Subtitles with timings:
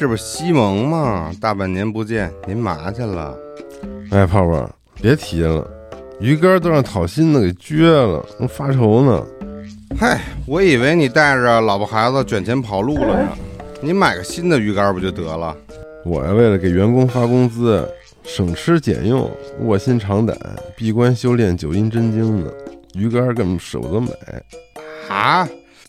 [0.00, 1.30] 这不是西蒙吗？
[1.42, 3.36] 大半年不见，您嘛去了？
[4.10, 5.70] 哎，泡泡，别提了，
[6.18, 9.22] 鱼竿都让讨薪的给撅了，正发愁呢。
[9.98, 13.28] 嗨，我以为你带着老婆孩子卷钱跑路了呢。
[13.82, 15.54] 你买个新的鱼竿不就得了？
[16.06, 17.86] 我呀，为了给员工发工资，
[18.22, 19.30] 省吃俭用，
[19.64, 20.34] 卧薪尝胆，
[20.74, 22.50] 闭关修炼九阴真经呢。
[22.94, 24.08] 鱼竿根本舍不得买。
[25.10, 25.46] 啊，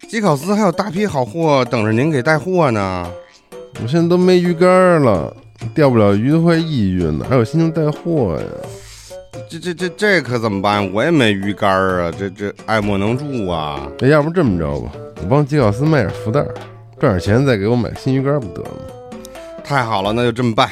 [0.09, 3.09] 基考斯还有大批好货等着您给带货呢。
[3.81, 5.35] 我现在都没鱼竿了，
[5.73, 8.45] 钓不了鱼都快抑郁呢，还有心情带货呀？
[9.49, 10.91] 这这这这可怎么办？
[10.93, 13.91] 我也没鱼竿啊，这这爱莫能助啊。
[13.99, 14.91] 那要不这么着吧，
[15.21, 16.45] 我帮杰考斯卖点福袋，
[16.99, 19.19] 赚点钱再给我买新鱼竿不得了吗？
[19.63, 20.69] 太好了，那就这么办。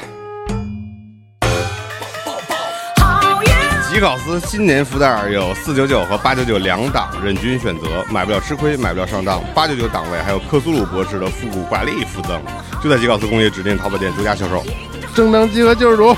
[3.90, 9.44] 吉考斯新年福袋有四九九和八九九两档，任君选择，买不了吃亏，买不了上当。
[9.56, 12.40] 八九九档位还有克苏鲁博士的复古挂历附赠，
[12.84, 14.64] 就在吉考斯工业指定淘宝店独家销售。
[15.16, 16.16] 正当集合救世主，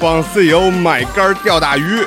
[0.00, 2.04] 帮 CEO 买竿钓大鱼。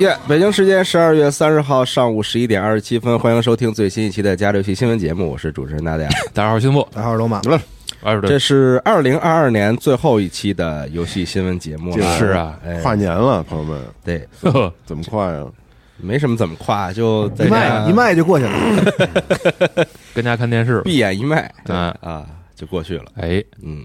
[0.00, 6.08] れ耶北京时间十二月三十号上午十一点二十七分，欢迎收听最新一期的《加六期新闻节目》，我是主持人大家。
[6.32, 7.42] 大家好，新部，大家好龙马，
[8.02, 12.18] 二十这是二零二二年最后一期的游戏新闻节目了。
[12.18, 15.44] 是啊，哎，跨年了，朋友们，对，呵 怎么跨呀？
[15.98, 19.86] 没什么怎么跨，就在一迈一迈就过去了。
[20.14, 20.80] 跟家看电视。
[20.80, 22.26] 闭眼一迈，对嗯啊，
[22.56, 23.04] 就过去了。
[23.16, 23.84] 哎，嗯，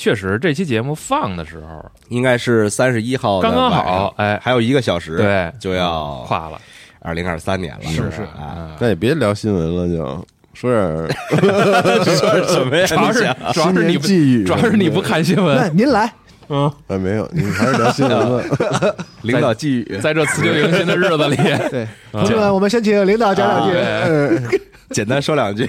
[0.00, 6.58] 确实，这期节目放的时候应该是三十一号刚刚好，哎，还有一个小时，对，就要跨了，
[7.00, 8.76] 二零二三年了，是是啊，嗯。
[8.80, 11.06] 那也别聊新闻了，就说点儿
[12.02, 12.86] 说什么呀？
[12.88, 16.10] 主要是你主要是你不，主要是你不看新那闻，您来，
[16.48, 18.94] 嗯哎，没有，你还是聊新闻吧。
[19.20, 21.36] 领导寄语，在这辞旧迎新的日子里，
[21.68, 24.60] 对，同志们，我们先请领导讲两句。
[24.90, 25.68] 哎简单说两句。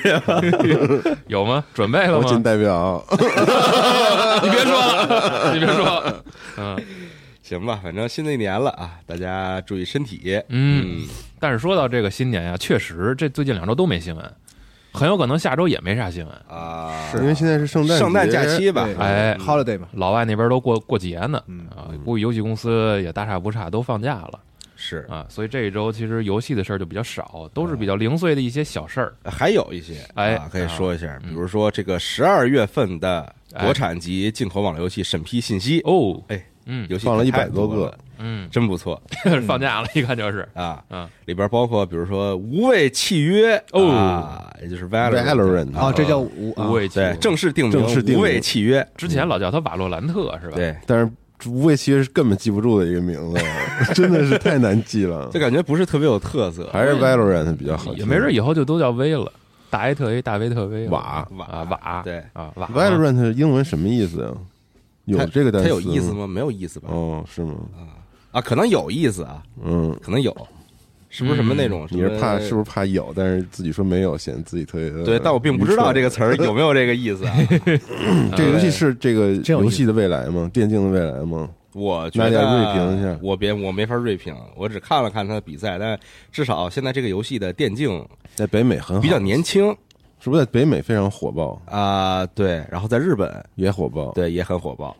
[1.27, 1.63] 有吗？
[1.73, 2.41] 准备了我仅吗？
[2.43, 3.03] 代表，
[4.41, 6.23] 你别说了， 你别说了，
[6.57, 6.77] 嗯
[7.43, 10.41] 行吧，反正新的一年了啊，大家注意身体。
[10.49, 11.03] 嗯。
[11.39, 14.33] 但是说到这个新年呀，确实这最近两周都没新闻，
[14.93, 16.33] 很有可能下周也没啥新闻。
[16.47, 24.39] 啊，因为现在是圣诞圣诞假期吧对，哎 holiday 嘛，老外那边都过过节呢，嗯啊，估计游戏公司也大差不差，都放假了
[24.81, 29.13] 是啊，所以这一周其实游戏的事儿就比较少，都是比较零碎的一些小事儿。
[29.23, 39.01] 还有一些哎啊，可以说一下，嗯比如说这个十二月份的国产级进口网络游戏审批信息，哦，哎，嗯游戏放了一百多个，嗯，真不错
[39.45, 40.83] 放假了，一看就是，啊。
[40.89, 48.81] 嗯，里边包括比如说《无畏契约》哦啊，也就是 Valorant 啊，这叫无啊无畏契约对，正式定名正式定名无畏契约》。
[48.97, 51.11] 之前老叫它瓦洛兰特是吧？，对，但是
[51.47, 53.39] 无畏其实是根本记不住的一个名字，
[53.93, 55.39] 真的是太难记了 就。
[55.39, 56.69] 感觉不是特别有特色。
[56.71, 59.31] 还是 Valorant 比较好记，也没准以后就都叫 V 了，
[59.69, 64.27] 大 A 特 A 大 V 特 V 瓦瓦啊瓦对啊瓦 Valorant 英文什么意思呀？
[65.05, 66.13] 有这个单词它有意思？
[66.13, 66.27] 吗？
[66.27, 66.89] 没有意思吧？
[66.91, 67.55] 哦，是吗？
[68.31, 70.35] 啊，可能有意思啊，嗯，可能有，
[71.11, 71.85] 是不是什么那种？
[71.91, 72.63] 你是怕是不是？
[72.63, 77.35] 怕有，但是自己说没有，显得自己特别的对，但我并不知道这个词儿有没有这个意思啊。
[78.35, 80.49] 这个游戏是这个游戏的未来吗？
[80.53, 81.49] 电竞的未来吗？
[81.73, 85.99] 我觉得拿点锐评一下我别我没法锐评，我只看了看他的比赛，但
[86.31, 89.67] 至少现在这个游戏的电竞在北美很好，比较年轻
[90.19, 94.11] 是不是在北美非常火爆，啊、对，然后在日本也火爆？
[94.13, 94.95] 对也很火爆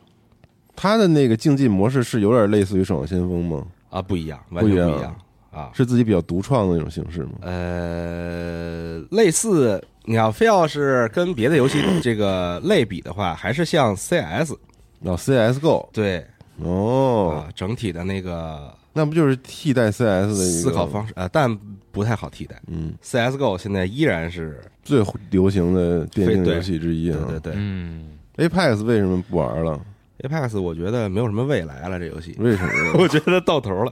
[0.76, 3.66] 他的那个竞技模式是有点类似于《守望先锋》吗？
[3.90, 5.16] 啊，不一样，完全不一样不一样
[5.52, 5.70] 啊。
[5.74, 7.32] 是自己比较独创的那种形式吗？
[7.42, 14.54] 呃，类似你要非要是跟别的游戏这个类比的话，还是像 CS
[15.02, 16.26] 哦，CSGO 对
[16.64, 21.56] 哦啊，，整体的那个那不就是替代 CS 的一个思考方式呃，但
[21.92, 22.60] 不太好替代。
[22.68, 27.18] 嗯，CSGO 现在依然是最流行的电竞游戏之一啊。
[27.28, 29.80] 对对对嗯，Apex 为什么不玩了
[30.20, 32.72] ？Apex 我觉得没有什么未来了，这游戏为什么？
[33.02, 33.92] 我觉得到头了。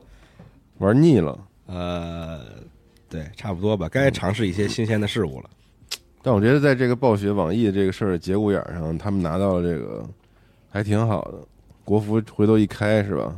[0.77, 1.37] 玩腻了。
[1.71, 2.41] 呃，
[3.07, 5.49] 对，差不多吧，该尝试一些新鲜的事物了。
[6.21, 10.03] 但我觉得在这个暴雪、网易这个事儿节骨眼儿上，他们拿到了这个
[10.69, 11.37] 还挺好的。
[11.85, 13.35] 国服回头一开是吧？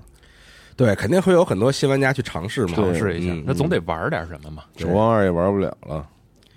[0.75, 4.63] 对，肯定会有很多新玩家去尝试嘛，尝试一下嗯，那总得玩点什么嘛。
[4.77, 6.09] 守望二也玩不了了，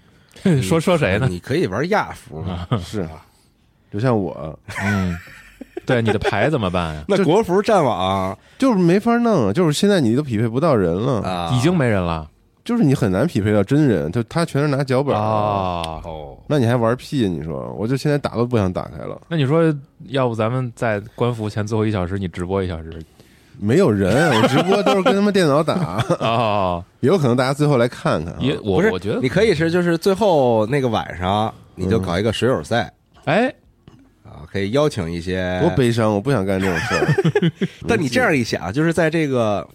[0.63, 1.27] 说说谁呢？
[1.29, 2.67] 你可以玩亚服嘛？
[2.83, 3.27] 是啊，
[3.93, 5.15] 就像我，嗯，
[5.87, 7.05] 对，你的牌怎么办呀？
[7.09, 12.29] 那国服战网就是没法弄，就是现在你都匹配不到人了，啊，已经没人了
[12.65, 16.01] 就是你很难匹配到真人，就他全是拿脚本，啊。
[16.03, 17.29] 哦，那你还玩屁？
[17.29, 19.63] 你说，我就现在打都不想打开了，那你说，
[20.09, 22.91] 要不咱们在官服前最后一小时，你直播一小时
[23.61, 25.75] 没有人，我直播都是跟他们电脑打，
[26.19, 26.83] 啊？
[27.01, 28.39] 也有可能大家最后来看看啊。
[28.41, 32.91] 也我不是，我觉得你可以是就是最后那个晚上，你就搞一个水友赛
[33.27, 33.53] 哎，
[34.35, 37.53] 啊，可以邀请一些多悲伤，我不想干这种事儿。
[37.87, 39.67] 但你这样一想，就是在这个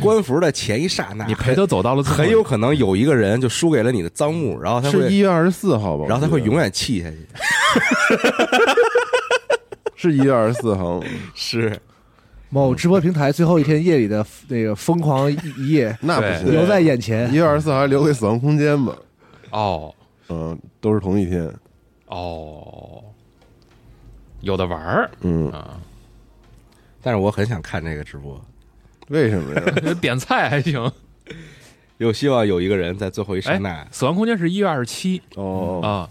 [0.00, 6.04] 官服的前一刹那，你陪他走到了最后很有可能有一个人就输给了你的赃物，然后他会，是一月二十四号吧？
[6.06, 7.16] 然后他会永远远气下去。
[9.96, 11.02] 是一月二十四号，
[11.34, 11.76] 是，
[12.48, 17.36] 某直播平台最后一天夜里的那个疯狂一夜 那不行，留在眼前一。
[17.36, 18.96] 月二十四号还留给死亡空间吧？
[19.50, 19.94] 哦
[20.28, 21.52] 嗯，都是同一天。
[22.06, 22.99] 哦，
[24.40, 25.78] 有的玩儿嗯，啊，
[27.02, 28.40] 但是我很想看这个直播，
[29.08, 29.94] 为什么呀？
[30.00, 30.90] 点菜还行。
[31.98, 36.08] 又希望有一个人在最后一刹那哎，死亡空间是一月二十七哦，啊，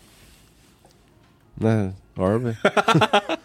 [1.55, 2.55] 那玩儿呗。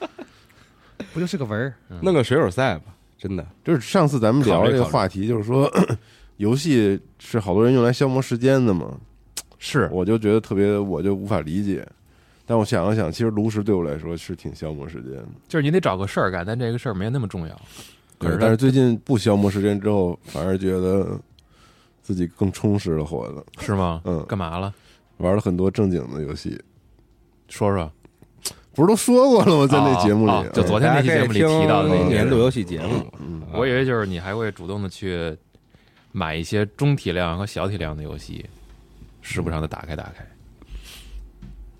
[1.15, 1.75] 不就是个文儿？
[2.03, 3.47] 弄个水友赛吧，真的。
[3.65, 5.73] 就是上次咱们聊这个话题，就是说
[6.37, 8.95] 游戏是好多人用来消磨时间的嘛，
[9.59, 11.87] 是我就觉得特别，我就无法理解。
[12.47, 15.29] 但我想了想，其实炉石对我来说是挺消磨时间的。
[15.49, 17.61] 就是你得找个事儿干，但这个事儿没那么重要。
[18.19, 21.19] 可是，但是最近不消磨时间之后，反而觉得
[22.03, 24.03] 自己更充实了活的，是吗？
[24.05, 24.73] 嗯干嘛了？
[25.19, 26.61] 玩了很多正经的游戏。
[27.49, 27.91] 说说。
[28.77, 29.67] 不是都说过了吗？
[29.69, 35.33] 在那节目里，哦哦就昨天那期节目里提到的那年度游戏节目，嗯我以为就是你还会主动的去
[36.11, 38.45] 买一些中体量和小体量的游戏，
[39.23, 40.27] 时不常的打开打开。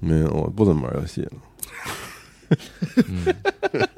[0.01, 1.33] 没有，我不怎么玩游戏了。
[3.09, 3.25] 嗯，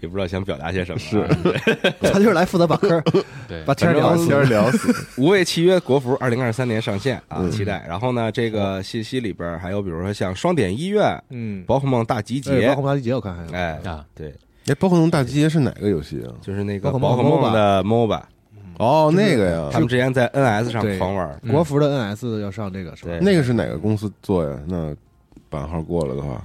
[0.00, 0.98] 也不知道想表达些什么。
[0.98, 1.22] 是
[2.00, 3.00] 他就是来负责把嗑，
[3.46, 4.28] 对，把天聊死。
[4.28, 4.94] 把天聊死。
[5.20, 7.84] 无畏契约国服二零二三年上线啊，嗯期待。
[7.86, 13.52] 然后呢，这个信息里边还有比如说像双点医院、嗯，宝可梦大集结，宝可梦大集结我看还有。
[13.52, 14.34] 哎，啊，对，
[14.66, 16.32] 哎，宝可梦大集结是哪个游戏啊？
[16.40, 18.22] 就是那个宝可梦梦的 MOBA，
[18.80, 23.18] 哦，那个呀他，们之前在 NS 上狂玩，嗯国服的 NS 要上这个是吧？
[23.20, 24.58] 那个是哪个公司做呀？
[24.66, 24.94] 那
[25.50, 26.42] 版号过了的话，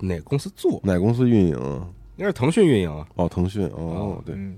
[0.00, 0.80] 哪个公司做？
[0.82, 1.86] 哪个公司运营啊？
[2.16, 3.06] 应该是腾讯运营啊。
[3.16, 3.66] 哦，腾讯。
[3.74, 4.56] 哦，对，嗯，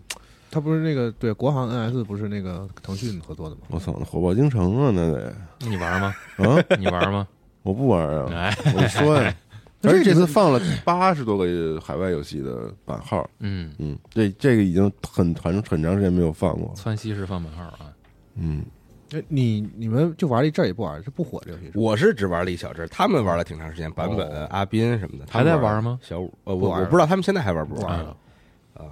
[0.50, 3.62] 他不是那个对国行 NS 不是那个腾讯合作的吗？
[3.70, 6.14] 我操，那火爆京城啊，那得你玩吗？
[6.36, 6.44] 啊，
[6.78, 7.26] 你玩吗？
[7.64, 9.34] 我不玩啊，哎，我就说呀。
[9.82, 17.92] 而且这次放了八十多个海外游戏的版号，嗯，嗯，这这个已经很很很长时间没有放过，窜西式放版号啊，
[18.34, 18.64] 嗯，
[19.12, 21.70] 哎你你们就玩了一阵儿也不玩，这不火这游戏？
[21.74, 24.46] 我是只玩了一小阵儿，他们玩了挺长时间，版本、哦。
[24.50, 25.98] 阿斌什么的，他还在玩吗？
[26.02, 28.16] 小五，呃，我我不知道他们现在还玩不玩了
[28.74, 28.82] 啊。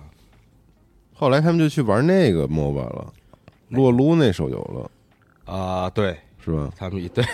[1.13, 3.13] 后来他们就去玩那个 MOBA 了，
[3.71, 6.17] 洛撸那手游了，啊，对。
[6.39, 6.71] 是吧？
[6.79, 7.25] 他们一对，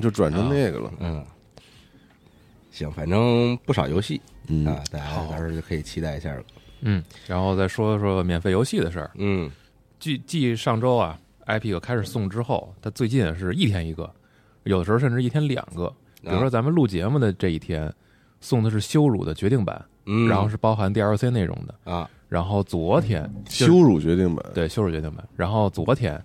[0.00, 1.22] 就转成那个了，嗯，
[2.74, 6.42] 行，反正不少游戏嗯啊，大家到时候就可以期待一下了。
[6.80, 9.10] 嗯，然后再说说免费游戏的事儿。
[9.14, 9.48] 嗯，
[10.00, 11.16] 继继上周啊
[11.46, 14.12] ，Epic 开始送之后，它最近是一天一个，
[14.64, 15.86] 有的时候甚至一天两个。
[16.20, 17.90] 比如说咱们录节目的这一天，
[18.40, 21.92] 送的是羞辱的决定版，嗯，然后是包含 DLC 内容的。
[21.92, 26.20] 啊，然后昨天就是羞辱决定版，对羞辱决定版，然后昨天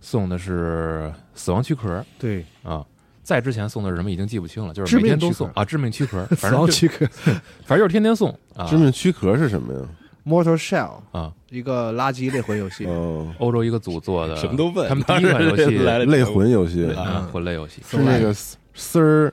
[0.00, 2.84] 送的是死亡躯壳对，啊。
[3.22, 7.06] 再之前送的是什么已经记不清了，就是每天都送啊，致命躯壳，死 反正就亡躯壳。
[7.64, 8.66] 反正就是天天送啊。
[8.66, 9.80] 致命躯壳是什么呀
[10.26, 11.32] ？Mortal Shell 啊！
[11.48, 14.88] 一个垃圾类魂游戏，哦，欧洲一个组做的，什么都问。
[14.88, 16.86] 他们第一款游戏 来类魂游戏。
[16.92, 18.32] 啊魂类游戏，是那个
[18.74, 19.32] 丝儿，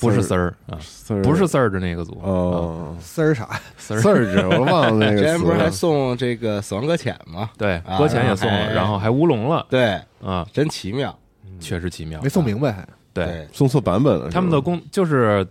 [0.00, 2.18] 不是丝儿啊，丝儿不是 Surge 那个组。
[2.22, 3.60] 哦，丝儿啥？
[3.76, 4.00] 丝儿。
[4.00, 5.70] 丝儿我忘了那之前不是还。
[5.70, 7.50] 送这个死亡搁浅吗？
[7.58, 8.72] 对，啊搁浅也送了，哎。
[8.72, 9.66] 然后还乌龙了。
[9.68, 11.16] 对，啊，真奇妙。
[11.60, 12.20] 确实奇妙。
[12.22, 12.86] 没送明白还。
[13.12, 15.46] 对，送错版本了，他们的工就是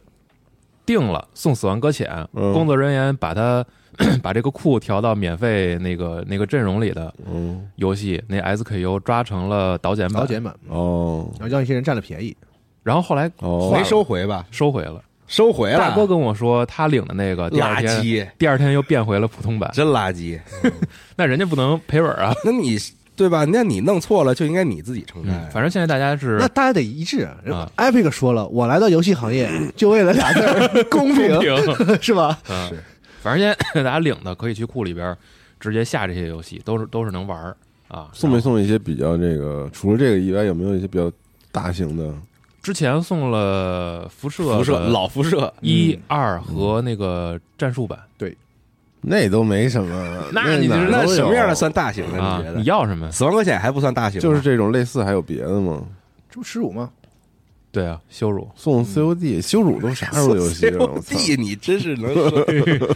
[0.86, 3.66] 定了送死亡搁浅，嗯工作人员把它
[4.22, 12.36] 把这个库调到免费那个那个阵容里的嗯游戏，那 SKU 抓成了导剪版，导简版，哦然后让一些人占了便宜。
[12.84, 14.46] 然后后来哦没收回吧？
[14.52, 15.02] 收回了。
[15.26, 15.78] 收回了。
[15.80, 20.38] 大哥跟我说，他领的那个第二垃天圾，第二天又变回了普通版，真垃圾。
[21.16, 22.34] 那人家不能赔本啊。
[22.44, 22.78] 那你
[23.16, 23.46] 对吧？
[23.46, 31.56] 那你弄错了，就应该你自己承嗯担。，反正现在大家是那大家得一致啊啊！Epic 说了，我来到游戏行业就为了俩字儿 公平，平，
[32.02, 32.40] 是吧？
[32.50, 32.72] 嗯，
[33.22, 35.16] 反正现在大家领的可以去库里边
[35.60, 37.56] 直接下这些游戏，都是都是能玩儿
[37.88, 38.10] 啊。
[38.14, 39.70] 送没送一些比较这个？
[39.72, 41.12] 除了这个以外，有没有一些比较
[41.52, 42.14] 大型的？
[42.64, 48.00] 之前送了辐射辐射老辐射，一二和那个战术版
[49.04, 50.24] 那都没什么。
[50.32, 52.22] 那你就是那什么样的算大型的？
[52.24, 52.58] 啊你觉，得？
[52.60, 53.12] 你要什么？
[53.12, 55.82] 死亡搁浅还不算大型，就是这种类似，还有别的吗？
[56.30, 56.90] 这不耻辱吗？
[57.72, 62.46] 对啊，羞辱送 COD 羞辱都啥时候的游戏了？COD 你真是能说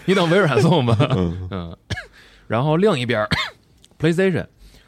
[0.05, 0.95] 你等 微软送吧。
[1.15, 1.77] 嗯 嗯，
[2.47, 3.29] 然后另一边儿，
[3.99, 4.45] PlayStation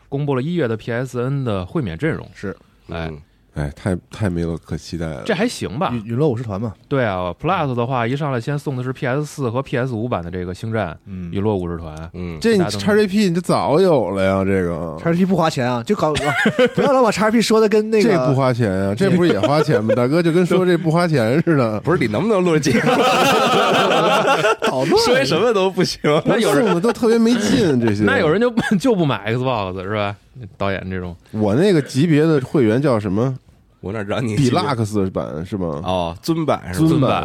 [0.07, 2.55] 公布了一月的 PSN 的会免阵容，是
[2.89, 3.19] 哎，嗯
[3.55, 5.23] 哎，太太没有可期待了。
[5.25, 5.89] 这还行吧？
[5.93, 16.13] 陨陨落武士团嘛，对啊，Plus 的话，一上来先送的是 PS 四和 PS 五版的这个星战嗯陨落武士团，嗯，这你大家都 XGP 你这早有了呀，这个叉 P 不花钱啊，就搞
[16.75, 19.93] 不要老把叉 P 说的跟那个这不花钱啊，这不是也花钱吗？
[19.97, 21.79] 大哥就跟说这不花钱似的。
[21.81, 22.91] 不是你能不能录节目？
[24.61, 25.99] 捣乱，说什么都不行。
[26.25, 28.03] 那有人都特别没劲，这些。
[28.03, 30.15] 那有人就 就不买 Xbox 是吧？
[30.57, 33.37] 导演这种我那个级别的会员叫什么
[33.81, 35.81] 我哪知道你比拉克斯版是吗？
[35.85, 36.87] 哦，尊版是吧？
[36.87, 37.23] 尊版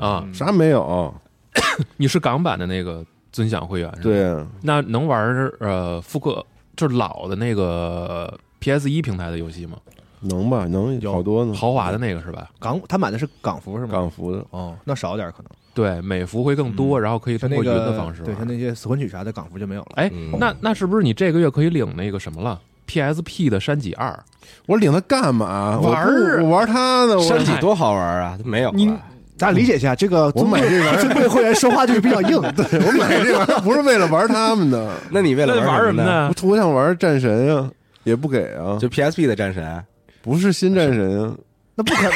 [0.00, 1.12] 啊，啥没有？
[1.96, 6.44] 你是港版的那个尊享会员是吧？，对啊，那能玩呃复刻
[6.76, 9.76] 就是老的那个 PS 一平台的游戏吗？
[10.20, 10.66] 能吧？
[10.66, 11.52] 能有好多呢。
[11.54, 12.48] 豪华的那个是吧？
[12.58, 13.88] 港，他买的是港服是吗？
[13.92, 18.32] 港服的，哦，那少点可能，对，美服会更多，然后可以通过云的方式玩。
[18.32, 19.88] 对，像那些死魂曲啥的港服就没有了。
[19.96, 24.18] 哎，嗯那那是不是你这个月可以领那个什么了？PSP 的山脊二，
[24.64, 25.78] 我领它干嘛？
[25.82, 27.18] 我玩儿不我玩它呢。
[27.18, 28.38] 我山脊多好玩啊！
[28.42, 28.90] 没有啊，你
[29.36, 36.32] 咱理解一下，这个我买这玩意儿尊贵会员说话就是比较硬， 对，我买这玩意儿不是为了玩他们的， 那你为了那玩什么呢？
[36.42, 37.70] 我我想玩战神啊，
[38.04, 39.84] 也不给啊，就 PSP 的战神，
[40.22, 41.36] 不是新战神啊。
[41.78, 42.12] 那不可能。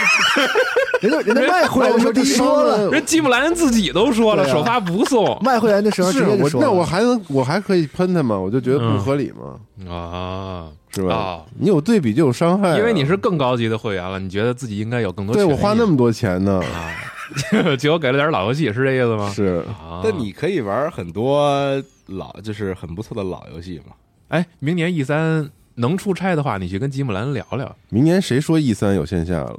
[1.09, 6.61] 人家人家卖会员的时候就说了，人基姆莱恩自己都说了，首发不送卖会员的时候直是我接就说。
[6.61, 8.39] 那我还能我还可以喷他吗？
[8.39, 11.43] 我就觉得不合理嘛，啊是吧啊！
[11.59, 15.35] 你有对比就有伤害啊，因为你是更高级的会员了，你觉得自己应该有更多。
[15.35, 16.91] 对我花那么多钱呢，啊，
[17.79, 19.31] 结果给了点老游戏，是这意思吗？
[19.33, 23.95] 是啊，但你可以玩很多老，就是很不错的老游戏嘛。
[24.29, 29.59] 哎，明年 E 三能出差的话，你去跟吉姆兰聊聊，明年谁说 E 三有线下了？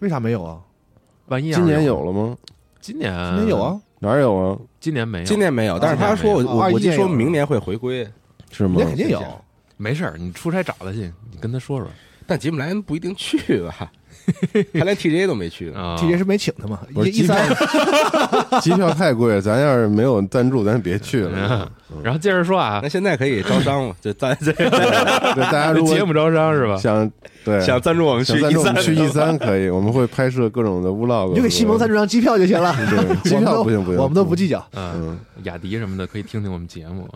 [0.00, 0.60] 为啥没有啊？
[1.26, 2.36] 万一今年有了吗？
[2.80, 4.58] 今年今年有，啊，哪有啊？
[4.80, 8.08] 今年没有，今年没有，但是他说我我我记说明年会回归，
[8.50, 8.86] 是吗那？
[8.86, 9.22] 肯定有。
[9.76, 11.88] 没事儿，你出差找他去，你跟他说说
[12.26, 13.92] 但吉姆莱恩不一定去吧？
[14.74, 15.80] 他连 TGA 都没去呢。
[15.80, 15.96] 啊。
[15.98, 16.78] TJ 是没请他嘛？
[16.94, 17.48] 不是一一三
[18.60, 21.30] 机票太贵，咱要是没有赞助，咱别去了。
[21.34, 21.68] 嗯
[22.04, 24.68] 然后接着说啊那，现在可以招商了，就咱这 对，
[25.44, 26.76] 大家如果节目招商是吧？
[26.76, 27.10] 想
[27.42, 32.76] 对想赞助我们去想赞 E 助我们三，去一三可以，我们会拍摄各种的 vlog，你就给西蒙赞助张机票就行了。
[32.90, 34.62] 对机我们都票不行不行我们都不计较。
[34.74, 37.08] 嗯，嗯，雅迪什么的可以听听我们节目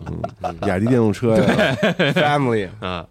[0.65, 1.75] 雅迪电动车呀
[2.15, 3.05] ，family 啊。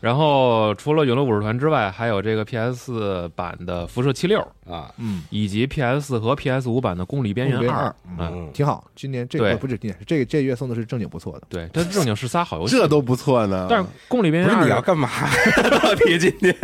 [0.00, 4.38] 然后除了《永乐武士团》之外，还有这个 PS 版的《辐射七六》，
[4.72, 7.88] 啊，嗯，以及 PS 和 PS 五版的《公里边缘二》。
[8.16, 8.84] 嗯，嗯，挺好。
[8.94, 11.42] 今年这对个不是今年，这个这月送的是正经不错的。
[11.48, 12.76] 对，这正经是仨好游戏。
[12.76, 13.66] 这都不错呢。
[13.68, 15.08] 但是《公里边缘二你》要干嘛？
[15.82, 16.54] 到底今天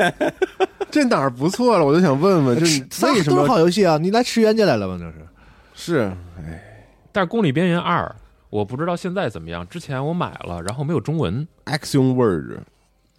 [0.90, 1.84] 这哪儿不错了？
[1.84, 3.98] 我就想问问，这 仨都是为什么好游戏啊？
[3.98, 4.96] 你来吃冤家来了吗？
[4.96, 5.26] 这是
[5.74, 6.12] 是？
[6.38, 8.04] 哎，但是《公里边缘二》，
[8.50, 9.66] 我不知道现在怎么样。
[9.68, 12.60] 之前我买了，然后没有中文 Action Word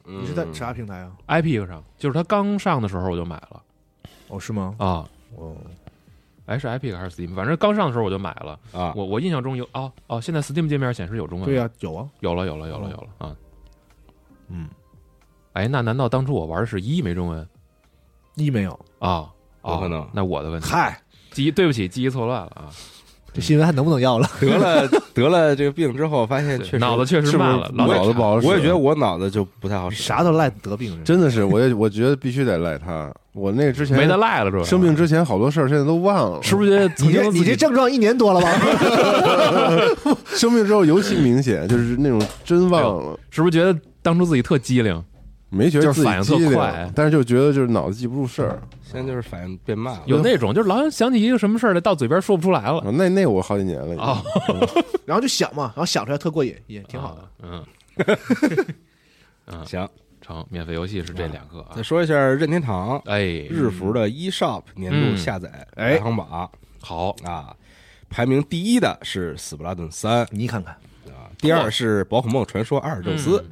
[0.05, 3.61] 你是在啥平台啊？，iPic 上，就是它刚上的时候我就买了
[4.27, 4.75] 哦，是吗？
[4.77, 5.07] 啊。
[5.35, 5.55] 哦，
[6.45, 7.33] 哎，是 iPic 还是 Steam？
[7.33, 8.59] 反正刚上的时候我就买了。
[8.71, 11.45] 啊，我我印象中有哦哦，现在 Steam 界面显示有中文。
[11.49, 12.07] 对呀，有啊。
[12.19, 13.35] 有了有了有了有了啊。
[14.47, 14.69] 嗯，
[15.53, 17.47] 哎，那难道当初我玩的是一没中文
[18.35, 18.79] 一没有。
[18.99, 19.31] 啊？
[19.67, 20.69] 有可能哦那我的问题。
[20.69, 22.69] 嗨，记忆对不起，记忆错乱了啊！
[23.35, 24.29] 这新闻还能不能要了？
[24.39, 28.47] 得了得了这个病之后，发现确实脑子确实慢了，脑脑子不好使？
[28.47, 31.03] 我也觉得我脑子就不太好使，啥都赖得病人。
[31.03, 33.13] 真的是，我也我觉得必须得赖他。
[33.33, 34.63] 我那之前没得赖了，是吧？
[34.63, 38.49] 生病之前好多事儿现在都忘了，是不是觉得曾你这你这症状一年多了吧？
[40.31, 45.03] 生病之后尤其明显，就是那种真忘了，是不是觉得当初自己特机灵？
[45.55, 48.61] 没觉得自己反应特机灵快但是就觉得就是脑子记不住事儿。
[48.83, 50.03] 现在就是反应变慢了。
[50.05, 54.21] 有那种就是老想起一个什么事儿来，到嘴边说不出来了啊那那我好几年了已经啊，
[55.05, 57.47] 然后就想嘛，然后想出来特过瘾，也挺好的。
[57.47, 57.63] 啊。
[59.47, 59.87] 嗯，行，
[60.21, 61.83] 成，免费游戏是这两个啊再。
[61.83, 66.49] 说一下任天堂哎，日服的 eShop 年度下载哎排行榜
[66.81, 67.55] 好，啊，
[68.09, 70.73] 排名第一的是《斯普拉顿三》你看看，
[71.07, 73.45] 啊，第二是《宝可梦传说阿尔宙斯》嗯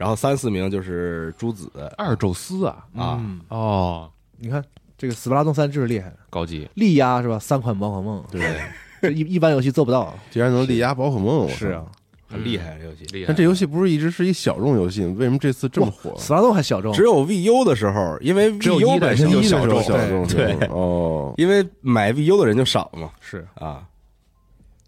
[0.00, 4.64] 然后三四名就是朱子二宙斯啊，啊，嗯哦，你看
[4.96, 7.38] 这个《斯巴拉顿三》就是厉害，高级，力压是吧？
[7.38, 8.40] 三款宝可梦，对，
[9.02, 10.14] 这一一般游戏做不到。
[10.30, 11.84] 竟然能力压宝可梦，是啊，
[12.26, 13.04] 很厉害这游戏。
[13.12, 15.04] 厉害但这游戏不是一直是一小众游戏？
[15.04, 16.16] 为什么这次这么火？
[16.16, 21.34] 死拉洞还小众，只有 VU 的时候，因为只有 VU 一本身就小众，小众对，哦。
[21.36, 23.84] 因为买 VU 的人就少嘛是啊。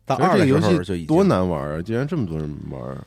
[0.06, 1.82] 到二这个二的时候游戏多难玩啊！
[1.82, 2.98] 竟然这么多人玩儿，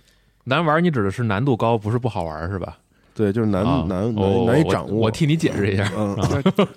[0.46, 2.78] 难玩，你指的是难度高，不是不好玩是吧？
[3.14, 4.94] 对，就是难啊难哦难难以掌握。
[4.94, 5.92] 我我替你解释一下。
[5.96, 6.16] 嗯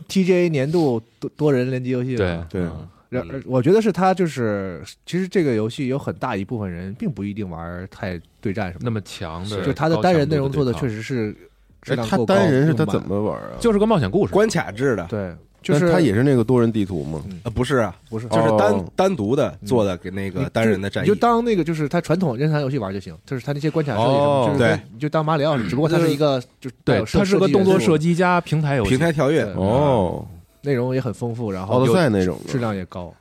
[0.09, 2.17] ，TGA 年度多多人联机游戏嘛。
[2.17, 11.33] 对对嗯然而我觉得是他就是，其实这个游戏有很大一部分人并不一定玩太对战什么那么强的，就他的单人内容做的确实实是
[11.81, 12.35] 质哎，他量够高。
[12.35, 13.49] 单人是他怎么玩啊？
[13.59, 14.33] 就是个冒险故事。
[14.35, 17.23] 关卡制的，对，就是但他也是那个多人地图吗？
[17.43, 28.91] 呃，不是啊，不是就是单哦单独的做的给那个单人的战役你就，当那个就是他传统任天堂游戏玩就行，就是他那些关卡设计什么，哦就是对你就当马里奥，只不过它是一个就带对，有射它是个动作射击击加平台游戏。
[28.91, 30.25] 平台跳跃，哦，
[30.62, 32.59] 内容也很丰富，然奥后德赛那种质。
[32.59, 33.12] 量也高，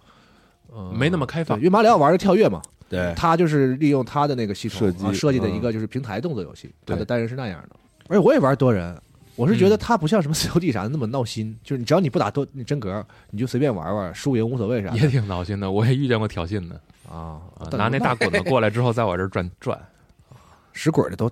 [0.76, 7.76] 嗯，没那么开放因为马里奥玩的跳跃嘛，对，他就是利用他的那个系统设计啊设计的一嗯个就是平台动作游戏，他对的单人是那样的。
[8.10, 8.96] 而且我也玩多人，
[9.38, 17.70] 我是觉得嗯他不像什么 COD 啥的那么闹心，就是你只要你不打多你真格，你就随便玩玩，输赢无所谓啥的也挺闹心的，我也遇见过挑衅的，啊啊。
[17.72, 19.80] 拿那大滚子过来之后，在我这儿转转，
[20.74, 21.32] 使鬼的都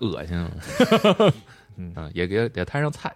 [0.00, 0.48] 恶心。
[1.76, 3.14] 嗯啊，也给也摊上菜。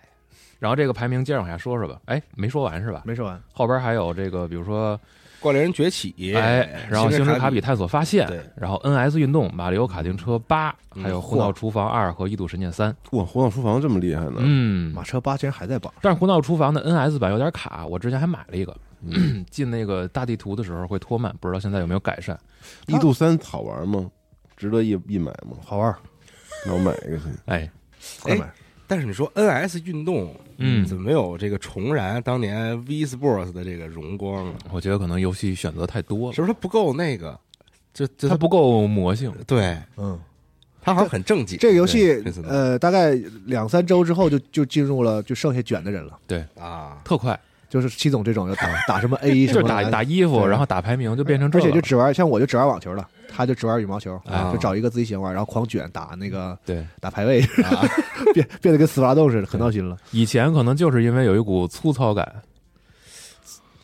[0.59, 2.00] 然后这个排名接着往下说说吧。
[2.07, 3.02] 哎，没说完是吧？
[3.05, 3.38] 没说完。
[3.52, 4.99] 后边还有这个，比如说，
[5.40, 12.95] 怪猎人崛起，哎，然后星之卡比探索发现对，然后 NS 运动、马里奥卡丁车八，嗯还有胡闹厨房二和异度神剑三。
[13.12, 14.37] 哇，胡闹厨房这么厉害呢？
[14.38, 22.38] 嗯，马车八竟然还在榜，但是胡闹厨房的 NS 版有点卡，我之前还买了一个，嗯 进那个大地图的时候会拖慢，不知道现在有没有改善。
[22.87, 24.11] 一度三好玩吗？
[24.57, 25.57] 值得一一买吗？
[25.64, 25.95] 好玩，
[26.64, 27.25] 那我买一个去。
[27.45, 27.71] 哎，
[28.23, 28.50] 快买。
[28.87, 34.55] 但是你说 NS 运动，嗯怎么没有这个重燃当年 V Sports 的这个荣光呢？
[34.71, 37.38] 我觉得可能游戏选择太多了，是不是它不够那个？
[37.93, 39.33] 就就它不够魔性。
[39.47, 40.18] 对，嗯，
[40.83, 41.59] 它好像很正经。
[41.59, 43.12] 这个游戏对这次呃，大概
[43.46, 56.85] 两三周之后就就进入了就剩下卷的人了，对啊，特快，就是七总这种就打 打什么 A 就是打什么的打衣服，然后打排名就变成这而且就只玩像我就只玩网球了，他就只玩羽毛球，啊就找一个自己喜欢玩，然后狂卷打那个对。
[57.00, 57.83] 打排位，啊
[58.33, 59.96] 变变得跟斯巴豆似的，很闹心了。
[60.12, 62.31] 以前可能就是因为有一股粗糙感，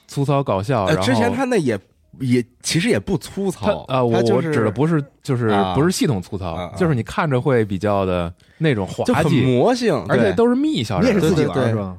[0.07, 0.85] 粗糙搞笑。
[0.85, 1.79] 呃然后之前他那也
[2.21, 11.11] 也其实也不粗糙啊，我我它就是指的不是就是啊不是系统粗糙就是你看着会比较的那种滑稽，魔性，而且都是密小人。
[11.11, 11.97] 你也是自己对对玩是吧？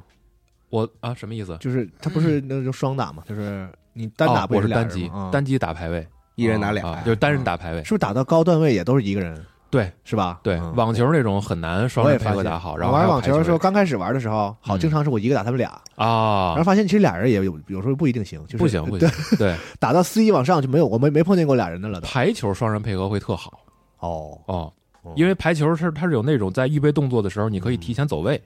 [0.74, 1.56] 我啊，什么意思？
[1.60, 6.08] 就是他不是那种双打嘛，就是你单打哦我不是单机单机打排位。
[6.34, 7.84] 一人拿俩啊，就是单人打排位。
[7.84, 7.90] 是。
[7.92, 9.40] 不是打到高段位也都是一个人？
[9.70, 9.92] 对。
[10.04, 10.40] 是吧？
[10.42, 10.76] 对，嗯。
[10.76, 14.80] 网球那种很难双人配合打好，然后我玩有网球的时候，刚开始玩的时候，好，嗯。
[14.80, 16.08] 经常是我一个打他们俩，啊。
[16.08, 22.08] 然啊后，发现其实俩人也有有时候不一定行，就是不行不对行， 对，打到 C 一往上就没有，我没没碰见过俩人的了都。
[22.08, 23.60] 排球双人配合会特好。
[24.00, 24.74] 哦，哦。
[25.04, 28.42] 哦，因为排球是它是有那种在预备动作的时候，你可以提前走位，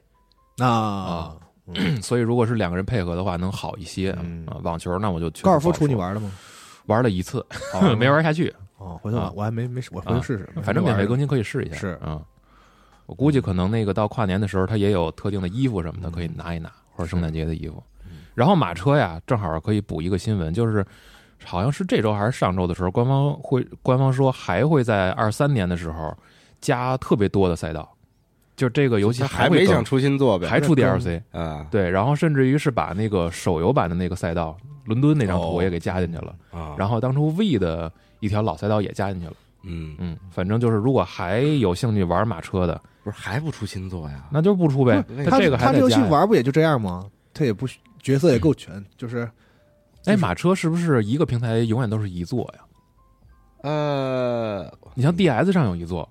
[0.58, 1.36] 那啊
[2.02, 4.58] 所以如果是两个人配合的话，能好一些嗯啊。
[4.64, 6.32] 网球那我就高尔夫出你玩了吗？
[6.86, 10.50] 玩了一次，哦 没玩下去，哦，回头我啊我还没没试，我回头试试。
[10.64, 11.28] 反正免费更新。
[11.28, 11.76] 可以试一下。
[11.76, 12.22] 是啊，
[13.06, 17.84] 我估计可能那个到跨年的时候，他也有特定的衣服什么的可以拿一拿，或者圣诞节的衣服。
[18.34, 20.86] 然后马车呀，正好可以补一个新闻，就是
[21.44, 26.16] 好像是这周还是上周的时候，官方会官方说还会在二三年的时候
[26.62, 27.97] 加特别多的赛道，
[28.58, 31.22] 就这个游戏他还没想出新作呗，还出 DLC。
[31.32, 37.90] 啊对，然后甚至于是把那个手游版的那个赛道，伦敦那张图哦也给加进去了，啊，然后当初 V 的
[38.20, 39.34] 一条老赛道也加进去了。
[39.64, 44.26] 嗯，嗯，反正就是如果还有兴趣玩马车的，不是还不出新作呀？
[44.32, 45.04] 那就不出呗。
[45.24, 46.02] 他它这个他这游戏。
[46.10, 47.06] 玩不也就这样吗？
[47.34, 47.68] 他也不
[48.02, 49.30] 角色也够全，就是
[50.06, 52.64] 哎，马车是不是一个平台永远都是一座呀？
[53.62, 56.08] 呃，你像 DS 上有一座，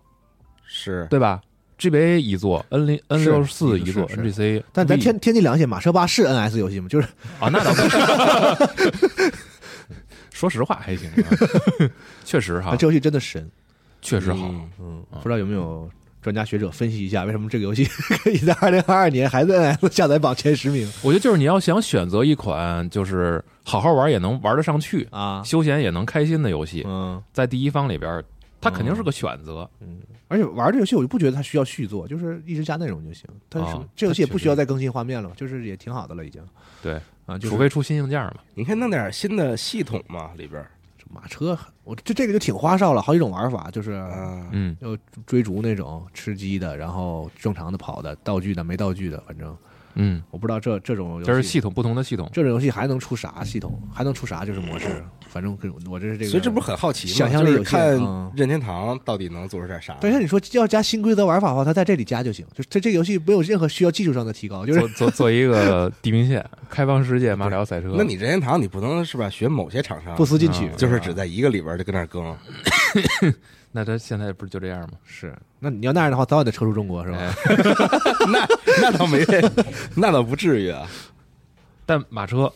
[0.64, 1.40] 是对吧
[1.78, 4.62] ？GBA 一座，N 零 N 六四一座，NGC。
[4.72, 6.88] 但咱天天地良心，马车八是 NS 游戏吗？
[6.88, 7.06] 就是
[7.40, 9.32] 啊，那倒不是。
[10.32, 11.28] 说实话还行啊，
[12.24, 13.48] 确实哈，这游戏真的神。
[14.02, 14.46] 确实好。
[14.48, 15.88] 嗯嗯啊，不知道有没有
[16.20, 17.84] 专家学者分析一下，为什么这个游戏
[18.22, 25.42] 可以在二零二二年还在 NS 下载榜前十名我觉得就是你要想选择一款就是好好玩也能玩得上去，啊？
[25.42, 28.22] 休闲也能开心的游戏，嗯，在第一方里边，
[28.68, 29.68] 它肯定是个选择。
[29.81, 33.24] 嗯而且玩这游戏我就不觉得它需要续作，就是一直加内容就行。
[33.48, 33.61] 它
[33.94, 36.42] 这游戏也不需要再更新画面了，就是也挺好的了，已经
[36.83, 37.38] 对，啊。
[37.38, 38.35] 就是除非出新硬件嘛。
[38.55, 40.66] 你可以弄点新的系统嘛，里边
[41.09, 49.57] 马车，我这这个就挺花哨了，好几种玩法，就是啊，嗯，要追逐那种吃鸡的，然后正常的跑的，道具的没道具的，反正
[49.96, 54.87] 嗯，我不知道这这种游戏这是系统不同的系统，这种游戏还能出啥系统，还能出啥就是模式，
[55.28, 57.14] 反正跟我这是这个，所以这不是很好奇吗？
[57.14, 59.96] 想象力有限就是看嗯任天堂到底能做出点啥。
[60.00, 62.46] 但是你说要加新规则玩法的话，它在这里加就行。
[62.54, 67.94] 就这这个游戏没有任何需要技术上的提高，就是做做做一个地平线开放世界马里奥赛车。
[67.96, 69.30] 那你任天堂你不能是吧？
[69.30, 72.22] 学某些厂商不思进取啊，就是只在一个里边就跟那儿更。
[73.76, 74.92] 那他现在不是就这样吗？
[75.04, 75.36] 是。
[75.60, 77.18] 那你要那样的话，早晚得撤出中国是吧？
[77.18, 77.30] 哎，
[78.32, 78.48] 那
[78.80, 79.22] 那倒没，
[79.94, 80.88] 那倒不至于啊。
[81.84, 82.50] 但马车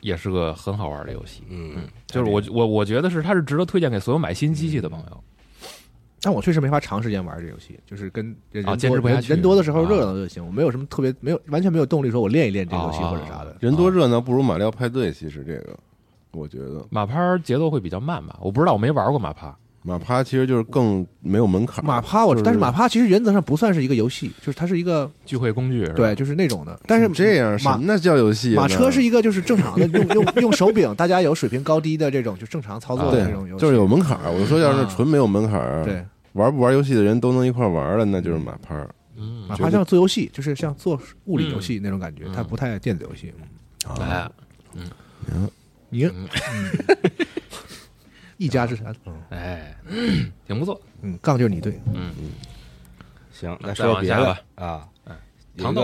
[0.00, 5.24] 也是个很好玩的游戏，嗯，就是我我我觉得是它是值得推荐给所有买新机器的朋友。
[6.22, 10.44] 但我确实没法长时间玩这游戏，就是跟人坚持不下去人多的时候啊热闹就行。
[10.46, 13.54] 我没有什么特别，没有完全没有动力说我练一练这个游戏啊或者啥的。
[13.60, 15.76] 人多热闹不如马里奥派对，其实这个
[16.30, 18.38] 我觉得马趴节奏会比较慢吧？
[18.40, 19.54] 我不知道，我没玩过马趴。
[19.84, 21.84] 马趴其实就是更没有门槛。
[21.84, 25.84] 马趴我但是马趴其实原则上不算是一个游戏，就是它是一个聚会工具？
[25.96, 26.78] 对，就是那种的。
[26.86, 28.62] 但是这样什马么那叫游戏啊？
[28.62, 34.30] 马车是一个就是正常的用 用用手柄，大家有水平高低的这种就正常操作的对这种游戏，就是有门槛儿。
[34.30, 36.04] 我说要是啊纯没有门槛儿，对。
[36.34, 38.74] 玩不玩游戏的人都能一块儿玩了，那就是马趴。
[39.16, 43.34] 嗯马趴像做游戏，就是像做物理游戏那种感觉，嗯它不太电子游戏。
[44.00, 44.26] 哎，
[45.90, 46.26] 你嗯
[48.42, 48.92] 一家之产，
[49.30, 49.72] 哎，
[50.44, 50.80] 挺不错。
[51.02, 52.30] 嗯，杠就是你对，嗯嗯，
[53.32, 55.14] 行，那再说说别的吧啊哎。
[55.54, 55.74] 有糖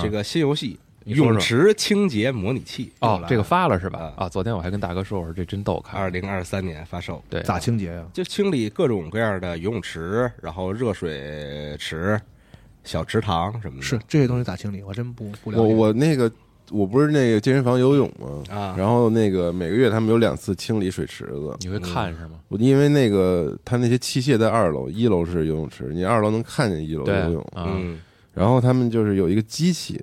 [0.00, 0.78] 这个新游戏
[1.14, 3.98] 《泳池清洁模拟器》哦，这个发了是吧？
[3.98, 6.00] 啊啊，昨天我还跟大哥说，我说这真逗看。
[6.00, 8.04] 二零二三年发售，对，咋清洁呀？
[8.12, 12.20] 就清理各种各样的游泳池，然后热水池、
[12.84, 13.82] 小池塘什么的。
[13.82, 14.82] 是这些东西咋清理？
[14.82, 15.62] 我真不不了解。
[15.62, 16.30] 我我那个
[16.70, 18.42] 我不是那个健身房游泳吗？
[18.50, 21.56] 啊然后那个每个月他们有两次清理水池子。
[21.60, 22.40] 你会看是吗？
[22.48, 27.42] 我因为那个他那些器械在二楼，一楼是游泳池，你二楼能看见一楼游泳。
[27.52, 28.00] 啊，嗯，
[28.32, 30.02] 然后他们就是有一个机器，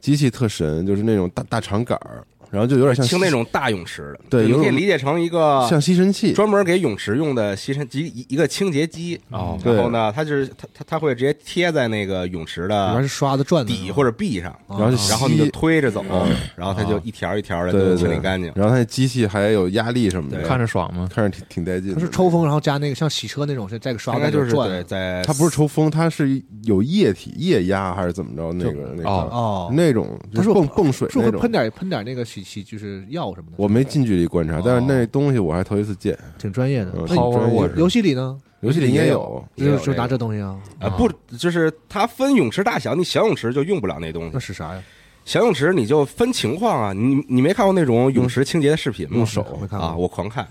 [0.00, 6.32] 机器特神，就是那种大大长杆儿，然后就有点像清那种大泳池的，对你可以理解成一个像吸尘器。
[6.32, 9.20] 专门给泳池用的吸尘机，一一个清洁机。
[9.30, 18.52] 哦然后呢，它就是它它它会直接贴在那个泳池里边的是刷子转的底或者壁上，啊然后然后你就推着走嗯，然后它就一条一条的就清，理干净。
[18.54, 21.08] 然后它那机器还有压力什么的，看着爽吗？
[21.12, 21.94] 看着挺挺带劲的。
[21.96, 28.52] 它是抽风，然后加那个像洗车那种，是这个刷应该就是转对，在它不是抽风，它是有液体液压还是怎么着？
[28.52, 31.50] 那个那个哦，那种它就是蹦蹦水是不是喷。
[31.50, 33.54] 点喷点那个就是药什么的？
[33.56, 36.18] 我没近距离观察，但是那东西我还头一次见。
[36.38, 36.92] 挺专业的。
[37.76, 38.38] 游戏里呢？
[38.60, 40.58] 游戏里应该有，就就拿也有这个这东西啊？
[40.80, 44.82] 啊不，就是它分泳池大小，你小泳池就用不了那东西，那是啥呀？
[45.24, 46.92] 小泳池你就分情况啊。
[46.92, 49.16] 你你没看过那种泳池清洁的视频吗？
[49.16, 50.46] 用手没看过啊，我狂看，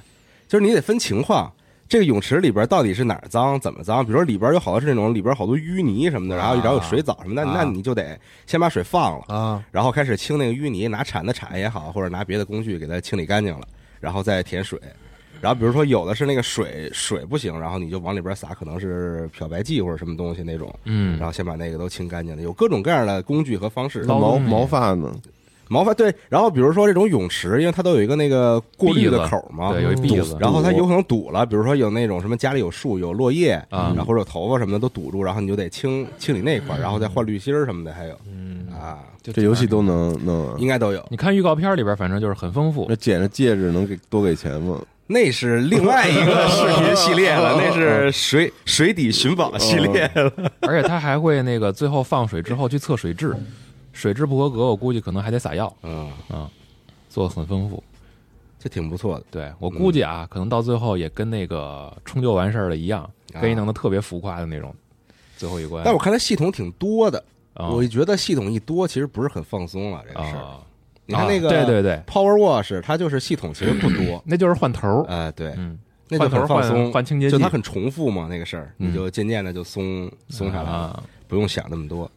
[0.47, 1.51] 就是你得分情况。
[1.89, 4.05] 这个泳池里边到底是哪儿脏，怎么脏？
[4.05, 13.67] 比如说里边有好多是那种里边好多淤泥什么的，然后然后有水藻什么的，啊那你就得先把水放了，啊，然后开始清那个淤泥，拿铲子铲也好，或者拿别的工具给它清理干净了，
[13.99, 14.79] 然后再填水。
[15.39, 22.41] 然后比如说有的是那个水水不行，然后你就往里边撒可能是漂白剂或者什么东西那种，嗯然，后先把那个都清干净了。
[22.41, 24.03] 有各种各样的工具和方式。
[24.03, 25.13] 毛毛发呢？
[25.69, 40.55] 毛发对，然后比如说这种泳池，因为它都有一个那个过滤的口嘛，对，有一篦子，然后它有可能堵了，比如说有那种什么家里有树、有落叶啊然后或者有头发什么的都堵住，然后你就得清清理那块儿，然后再换滤芯儿什么的，还有嗯，啊，就这游戏都能弄啊。
[40.57, 41.05] 应该都有。
[41.09, 42.95] 你看预告片里边，反正就是很丰富那。
[42.95, 44.79] 捡着戒指能给多给钱吗？
[45.09, 50.29] 那是另外一个视频系列了， 那是水水底寻宝系列了。
[50.59, 53.33] 而且它还会那个最后放水之后去测水质，
[53.97, 56.47] 水质不合格，我估计可能还得撒药嗯，嗯，
[57.09, 57.83] 做的很丰富。
[58.59, 59.25] 这挺不错的。
[59.31, 64.73] 对我估计啊，可能到最后也跟那个冲就完事儿了一样，啊可以弄得特别浮夸的那种。
[65.35, 67.23] 最后一关，但我看它系统挺多的，
[67.55, 70.41] 啊我觉得系统一多，其实不是很放松了这个事儿。
[70.41, 70.59] 啊，
[71.05, 75.77] 你看那个啊对对对，Power Wash，它就是系统其实不多，那就是换头儿，哎，对，嗯，
[76.09, 82.09] 那就换头放松，换清洁剂就它很重复嘛，那个事儿，嗯你就渐渐的就松松下来了，啊，不用想那么多。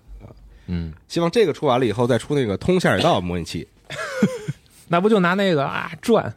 [0.73, 3.67] 嗯，希望这个出完了以后再出那个通下水道模拟器，
[4.87, 6.33] 那不就拿那个啊转。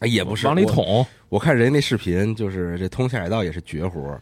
[0.00, 4.00] 哎也不是往里捅，我看人家那视频，就是这通下水道也是绝活。
[4.10, 4.20] 儿。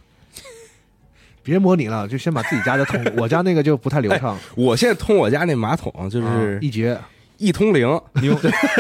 [1.43, 6.99] 别模拟了，就先把自己家的通， 我家那个就不太流畅，我现在通我家那马桶就啊是一绝。
[7.39, 8.37] 一通灵，你用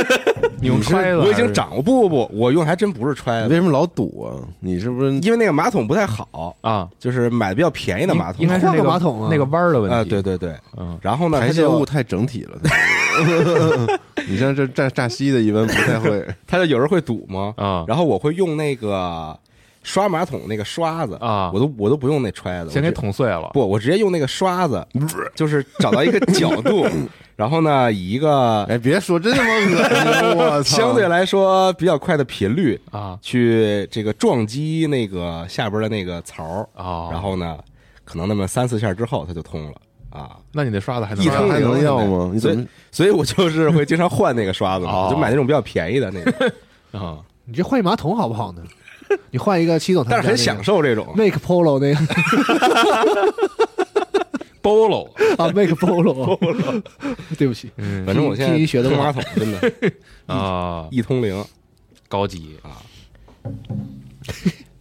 [0.60, 4.40] 你用揣子，我已经掌握不不不，我用还真不是揣子，为什么老堵啊？
[4.60, 10.54] 你是不是因为那个马桶不太好，啊，就是买的比较便宜的马桶，换应该是那个个马桶啊那个弯儿的问啊，题，对对对。
[10.78, 12.58] 嗯，然后呢，排泄物太整体了？
[14.28, 16.26] 你像这炸炸稀的，一般不太会。
[16.46, 19.38] 它就有时候会堵嘛，啊，然后我会用那个
[19.86, 23.48] 刷马桶那个刷子啊我都我都不用那揣子，先给捅碎了。
[23.54, 24.84] 不，我直接用那个刷子，
[25.36, 26.84] 就是找到一个角度，
[27.36, 29.78] 然后呢，以一个哎，别说真他妈恶心！
[30.36, 37.56] 我操，相对来说比较快的频率啊去这个撞击那个下边的那个槽儿，哦，然后呢，
[38.04, 39.74] 可能那么三四下之后它就通了
[40.10, 40.36] 啊。
[40.50, 42.28] 那你那刷子还能一通还能要吗？
[42.34, 46.52] 你所以怎么所以我就是会经常换那个刷子就买那种比较便宜的那个，
[46.98, 47.18] 啊？
[47.44, 48.60] 你这换一马桶好不好呢？
[49.30, 51.12] 你换一个七总他但是很们家那个享受这种。
[51.16, 52.00] Make Polo 那个。
[54.62, 56.36] Polo， 啊，Make Polo，
[57.38, 58.04] 对不起，嗯。
[58.04, 59.72] 反正我现在学得好通马桶真的。
[60.26, 61.44] 啊，一通灵，
[62.08, 62.82] 高级啊。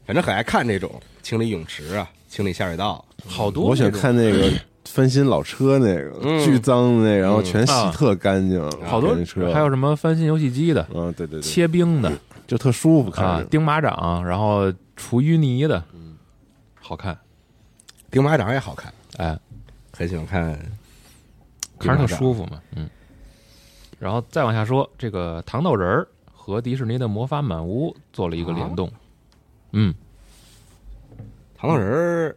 [0.07, 3.03] 反正很爱看这种清理泳池啊，清理下水道。
[3.27, 4.01] 好多我想那种。
[4.01, 4.51] 看那个
[4.85, 6.43] 翻新老车那个，嗯。
[6.43, 9.53] 巨脏的那个，然后全洗啊特干净，好多那车。
[9.53, 12.11] 还有什么翻新游戏机的、嗯，对对对，切冰的
[12.47, 13.47] 就特舒服，看。
[13.49, 16.17] 钉马掌，然后除淤泥的，嗯
[16.79, 17.17] 好看，
[18.12, 19.38] 钉马掌也好看，哎，
[19.91, 20.58] 很喜欢看，
[21.79, 22.89] 看着特舒服嘛，嗯。
[23.97, 28.91] 然后再往下说，这个糖豆人儿和迪士尼的魔法满屋做了一个联动，
[29.71, 29.95] 嗯，
[31.58, 32.36] 糖豆人儿，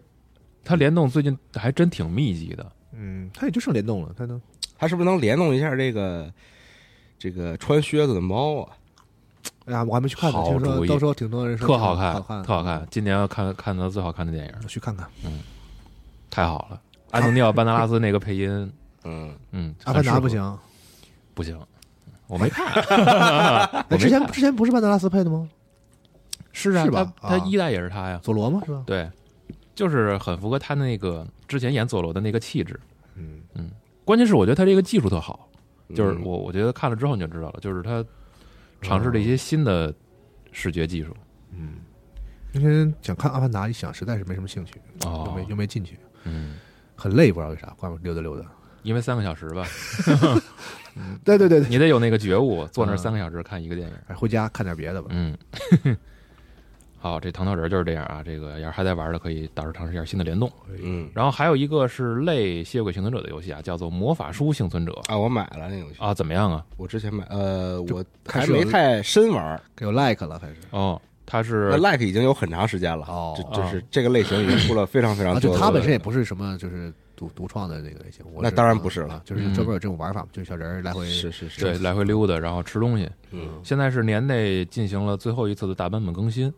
[0.64, 4.40] 它联动最近还真挺密集的，嗯，他也就剩联动了，他能
[4.78, 6.32] 它是不是能联动一下这个
[7.18, 8.77] 这个穿靴子的猫啊？
[9.68, 12.86] 哎呀，我还没去看呢，好听说主意都说挺多人说特好看，好看，特好看。
[12.90, 15.06] 今年要看看到最好看的电影，我去看看。
[15.24, 15.40] 嗯
[16.30, 16.80] 太好了。
[17.10, 18.72] 安东尼奥·班德拉斯那个配音，
[19.04, 20.58] 嗯，嗯，阿凡达不，行，
[21.34, 21.58] 不行，
[22.26, 22.66] 我没看。
[23.88, 25.48] 哎，之前之前不是班德拉斯配的吗？
[26.52, 28.60] 是啊，是吧啊他他一代也是他呀，佐罗吗？
[28.66, 28.82] 是吧？
[28.86, 29.10] 对，
[29.74, 32.78] 就是很符合他那个之前演佐罗的那个气质。
[33.14, 33.70] 嗯嗯
[34.04, 35.48] 关键是我觉得他这个技术特好，
[35.94, 38.04] 就是嗯我我觉得看了之后你就知道了，就是他
[38.80, 39.94] 尝试了一些新的
[40.52, 41.16] 视觉技术。
[41.52, 41.76] 嗯。
[42.50, 46.56] 那天想看阿凡达，一想实在是没什么兴趣，又哦没，又没进去，嗯，
[46.96, 48.46] 很累，不知道为啥，外面溜达溜达。
[48.82, 49.66] 因为三个小时吧，
[51.22, 53.94] 对对对对，你得有那个觉悟，坐那三个小时看一个电影。
[54.06, 55.08] 哎，回家看点别的吧。
[55.10, 55.36] 嗯，
[57.00, 58.22] 好，这糖豆人就是这样啊。
[58.24, 60.50] 这个要是还在玩的，可以到时候尝试一下新的联动。
[60.82, 66.64] 嗯然后还有一个是类《吸血鬼幸存者》的游戏啊，叫做《魔法书幸存者》啊，我买了那个游戏，啊，怎么样啊？
[66.76, 75.52] 我之前买，呃，我还没太深玩儿，有 like 了，还是哦，它是那 like 已经有很长时间了，哦这就是这个类型已经出了非常非常啊，多。
[75.52, 83.08] 就它本身也不是什么就是独独创的那个类型，那当然不是了啊就是专门有这种玩法，就是小人儿来回是是是，对来回溜达，然后吃东西。
[83.30, 86.52] 嗯现在是年内进行了最后一次的大版本更新，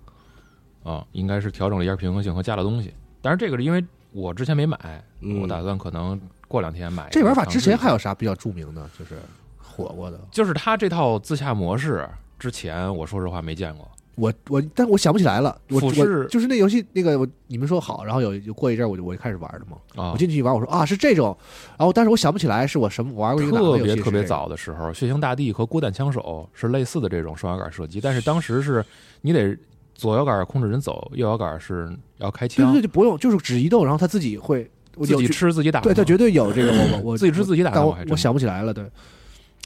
[0.83, 2.93] 啊，应该是调整了一下平衡性和加了东西。
[3.23, 7.09] 但是这个是因为我之前没买，嗯我打算可能过两天买。
[7.11, 9.16] 这玩法之前还有，啥比较著名的，就是
[9.59, 10.19] 火过的？
[10.31, 13.87] 就是它这套自洽模式，之前我说实话没见过。
[14.16, 15.57] 我我，但我想不起来了。
[15.71, 19.79] 我俯视我就是那游戏那个我你们说好，然后有有过一阵儿我就我就开始玩的嘛。
[19.95, 21.35] 啊我，进去一玩，我说啊是这种，
[21.79, 28.85] 然后但是我想不起来是我什么玩过一个哪特个游戏是别特别这个早的时候，《血腥大地》和《锅弹枪手》是类似的这种双摇杆射击，但是当时是
[29.23, 29.57] 你得
[30.01, 35.81] 左摇杆控制人走，右摇杆是要开枪对对对，，就不用就是只移动，然后他自己会我自己吃自己打。
[35.81, 38.73] 对他绝对有这个我 我我自己吃自己打但我我我还真想不起来了。
[38.73, 38.91] 对，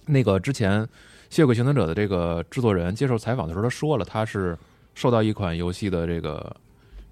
[0.07, 0.83] 那个之前
[1.31, 4.59] 《吸血鬼幸存者》的这个制作人接受采访的时候，他说了，他是
[4.95, 6.57] 受到一款游戏的这个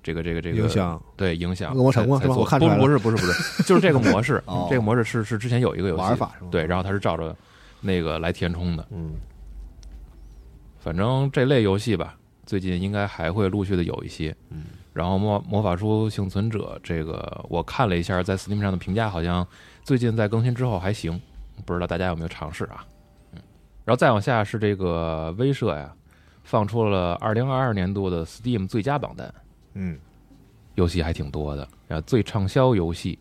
[0.03, 7.35] 这个这个这个影响对影响恶魔城吗我看出来不不是不是不是， 就是这个模式哦，这个模式是是之前有一个游戏玩法是吗对，然后他是照着
[7.81, 8.85] 那个来填充的。
[8.91, 9.13] 嗯，
[10.81, 12.17] 反正这类游戏吧，
[12.53, 14.37] 最近应该还会陆续的有一些。
[14.51, 19.47] 嗯，然后魔魔法书幸存者这个，我看了一下在 Steam 上的评价，好像
[19.83, 21.19] 最近在更新之后还行，
[21.65, 22.85] 不知道大家有没有尝试啊？
[23.33, 23.41] 嗯，
[23.87, 25.91] 然后再往下是这个威社呀，
[26.45, 29.35] 放出了二零二二年度的 Steam 最佳榜单，
[29.73, 29.99] 嗯，
[30.75, 31.67] 游戏还挺多的。
[31.89, 33.19] 然后最畅销游戏：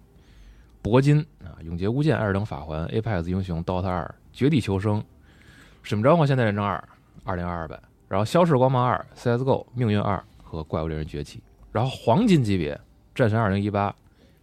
[0.84, 4.04] 铂金啊，《永劫无间》、《艾尔登法环》、Apex 英雄、DOTA 二、
[4.38, 5.00] 《绝地求生》、
[5.84, 6.76] 《使命召唤：现代战争二》
[7.24, 11.42] 二零二二版，然后《消逝光芒二》、CS:GO、命运二和怪物猎人崛起。
[11.72, 12.76] 然后黄金级别，
[13.16, 13.90] 《战神二零一八》、《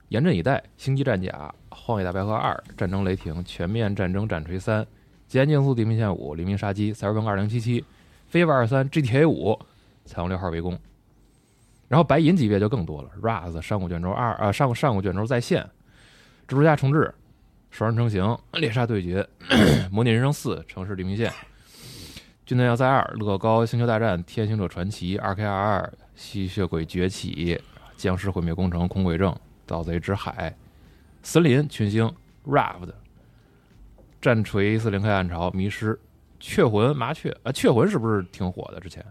[0.09, 1.31] 严阵以待》、《星际战甲》、
[1.69, 4.81] 《荒野大镖客二》、《战争雷霆》、《全面战争战锤三》、
[5.27, 7.81] 《极限竞速：地平线五》、《黎明杀机》、《赛尔朋克二零七七》、
[8.27, 9.53] 《飞 war 二三》、GTA 五、
[10.07, 10.73] 《彩虹六号围攻》。
[11.89, 15.63] 然后白银级别就更多了，Raz 上古卷轴二啊，上上古卷轴在线，
[16.47, 17.15] 蜘蛛侠重置，
[17.71, 19.29] 双人成行，猎杀对决，
[19.93, 21.31] 模拟人生四，城市地平线，
[22.49, 27.61] 军团要塞二，乐高星球大战，天行者传奇，2K 二二，吸血鬼崛起，
[27.95, 30.57] 僵尸毁灭工程，空鬼症，盗贼之海，
[31.23, 32.11] 森林群星
[32.47, 32.89] ，Raft，
[34.19, 36.01] 战锤四零 K 暗潮，迷失，
[36.41, 38.81] 雀魂麻雀啊，雀魂是不是挺火的？
[38.81, 39.05] 之前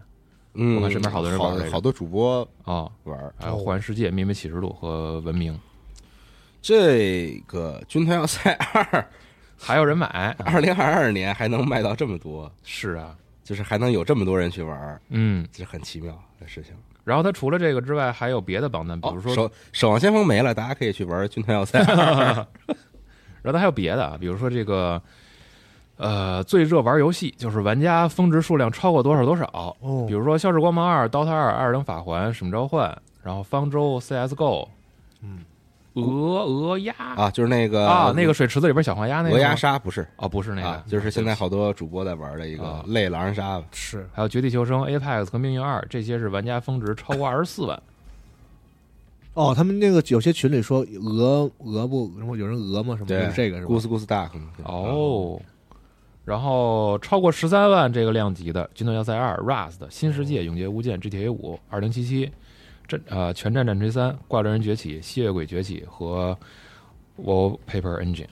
[0.54, 3.32] 嗯，我看身边好多人玩这个好多主播啊，玩儿。
[3.38, 5.54] 还有《环世界》《秘密启示录》和《文明》，
[6.60, 8.82] 这个《军团要塞二》
[9.56, 10.34] 还有人买。
[10.44, 13.16] 二零二二年还能卖到这么多，是啊，
[13.48, 15.46] 就是还能有这么多人去玩儿，嗯。
[15.50, 16.74] 这很奇妙的事情。
[17.02, 21.82] 然后它除了这个之外，还有别的榜单，比哦如说，守守望先锋没了，大家可以去玩《军团要塞》
[23.40, 25.00] 然后它还有别的啊，比如说这个，
[25.96, 29.46] 呃，最热玩游戏就是玩家峰值数量超过多少多少，
[29.80, 30.04] 哦。
[30.06, 32.90] 比如说《消逝光芒二》《DOTA 二》《艾尔登法环》《使命召唤》，
[33.22, 34.68] 然后方舟、CS:GO，
[35.22, 35.38] 嗯，
[36.00, 43.66] 鹅鹅鸭啊，就是那个啊，那个水池子里边小黄鸭那个鹅鸭杀不是哦，不是那个，啊，就是现在好多主播在玩的一个啊类狼人杀吧。
[43.72, 47.82] 是还有《绝地求生》、Apex 和命运二，这些是玩家峰值超过二十四万。
[49.34, 52.96] 哦，他们那个有些群里说鹅鹅不，什么有人鹅吗？
[52.96, 54.30] 什么对就是这个是吧？Goose Goose Duck
[54.64, 55.40] 哦，
[56.24, 62.30] 然后超过十三万这个量级的《军团要塞二》、Rust、新世界、永劫无间、GTA 五、二零七七、
[62.88, 66.36] 战呃全战战锤三、怪猎人崛起、吸血鬼崛起和
[67.22, 68.26] Wallpaper Engine。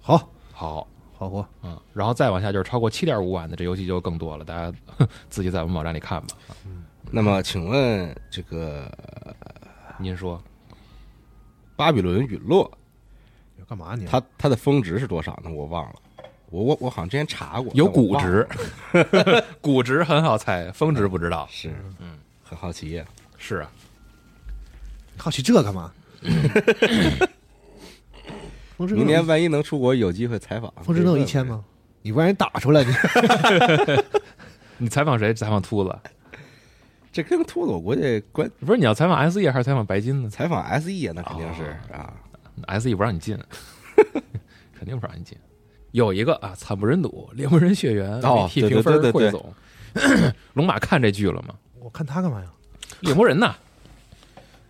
[0.00, 0.86] 好好，
[1.16, 4.76] 好货，嗯，然后再往下就是超过七点五万的，这游戏就更多了，大家
[5.30, 6.28] 自己在我们网站里看吧。
[7.10, 8.90] 那么，请问这个
[9.98, 10.42] 您说
[11.76, 12.70] 巴比伦陨落，
[13.58, 14.04] 要干嘛你？
[14.06, 15.50] 它它的峰值是多少呢？
[15.50, 15.94] 我忘了，
[16.50, 18.46] 我我我好像之前查过，有估值
[18.92, 21.46] 了， 估值很好猜，峰值不知道。
[21.50, 23.04] 是，嗯，很好奇呀。
[23.38, 23.70] 是啊，
[25.16, 25.90] 好奇这干嘛？
[28.76, 30.72] 风之 明年万一能出国，有机会采访。
[30.82, 31.64] 风之能有一千吗？
[32.02, 32.92] 你不让人打出来，你
[34.78, 35.32] 你采访谁？
[35.34, 35.96] 采访秃子？
[37.10, 42.12] 这跟秃子我估计关不是你要采访 SE 还是采访白金呢采访 SE 啊，那肯定是啊。
[42.78, 43.36] ？SE 不让你进，
[44.76, 45.36] 肯定不让你进。
[45.92, 49.54] 有一个啊，惨不忍睹，猎魔人血缘哦 VT 对对评分汇总。
[50.54, 51.54] 龙马看这剧了吗？
[51.80, 52.46] 我看他干嘛呀？
[53.00, 53.54] 猎魔人呐，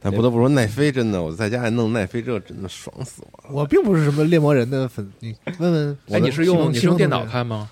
[0.01, 3.55] 但不得不说，奈飞真的，我在家还弄奈飞这真的爽死我了。
[3.55, 7.69] 我并不是什么猎魔人的粉，你问问哎，你是用你是用电脑看吗？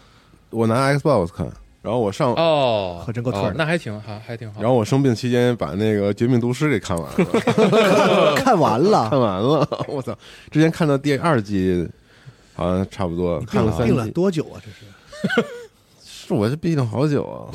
[0.50, 1.46] 我拿 Xbox 看，
[1.82, 4.60] 然后我上，哦，可真够脆的哦那还挺好，还挺好。
[4.62, 10.16] 然后我生病期间把那个《绝命毒师》给看完了， 看完了，看完了，我操！
[10.50, 11.86] 之前看到第二季，
[12.54, 14.62] 好像差不多看了三病了，多久啊？
[14.64, 15.46] 这是
[16.28, 17.50] 是我这病了好久啊，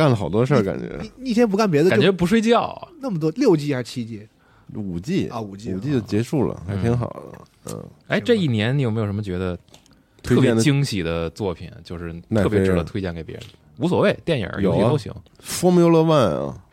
[0.00, 4.26] 干了好多事儿，感觉一一天不干别的，感觉不睡觉，那么多六季还是七季？
[4.74, 7.74] 五季啊五季五季就结束了，还挺好的。
[7.74, 9.58] 嗯，哎，这一年你有没有什么觉得
[10.22, 13.44] 特别惊喜的作品，就是特别值得推荐给别人？
[13.76, 15.12] 无所谓，电影、游戏都行
[15.44, 16.64] Formula One 啊，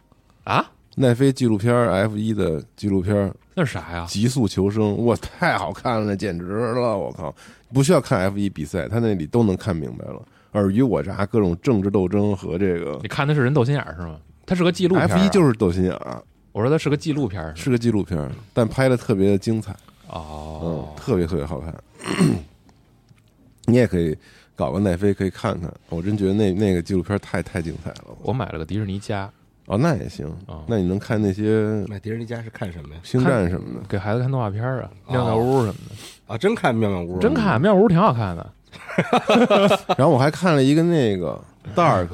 [0.46, 0.72] 啊。
[0.96, 4.06] 奈飞纪录片 F 一的纪录片那是啥呀？
[4.12, 6.98] 《极速求生》，哇，太好看了，那简直了！
[6.98, 7.34] 我靠，
[7.72, 10.22] 不需要看 F 一比赛，他那里都能看明白了，
[10.58, 14.18] 尔虞我诈，各种政治斗争和这个你看的是人斗心眼儿是吗？
[14.46, 15.16] 它是个纪录片、啊。
[15.16, 19.72] F 一就是斗心眼儿，我说它是个纪录片儿，是个纪录片儿，但拍的特别的精彩，
[20.10, 21.76] 嗯哦，，特别特别好看。
[23.68, 24.18] 你也可以
[24.56, 28.16] 搞个奈飞可以看看，我真觉得那那个纪录片太太精彩了。
[28.22, 29.30] 我买了个迪士尼家，
[29.66, 33.02] 哦，那也行哦，那你能看那些买迪士尼家是看什么呀？
[33.04, 38.54] 星战什么的，给孩子看动画片儿啊，哦妙妙屋什么的，啊，真看妙妙屋，真看妙屋挺好看的。
[39.98, 41.40] 然后我还看了一个那个
[41.76, 42.08] Dark，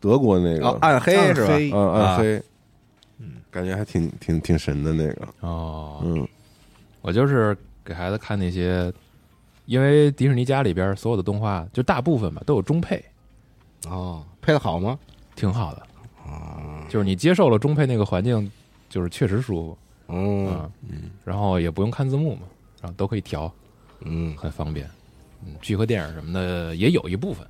[0.00, 1.52] 德国那个哦，暗黑是吧？
[1.94, 2.42] 暗黑。
[3.18, 6.26] 嗯，啊，感觉还挺挺挺神的那个，哦，嗯，
[7.00, 8.92] 我就是给孩子看那些，
[9.66, 13.04] 因为迪士尼家里边所有的动画，就大部分吧都有中配，
[13.88, 14.98] 哦，配的好吗？
[15.36, 15.82] 挺好的。
[16.24, 18.50] 啊，就是你接受了中配那个环境，
[18.88, 19.78] 就是确实舒服。
[20.08, 20.48] 嗯。
[20.48, 20.70] 啊，
[21.24, 22.42] 然后也不用看字幕嘛，
[22.80, 23.52] 然后都可以调，
[24.00, 24.88] 嗯，很方便。
[25.44, 27.46] 嗯，剧和电影什么的也有一部分，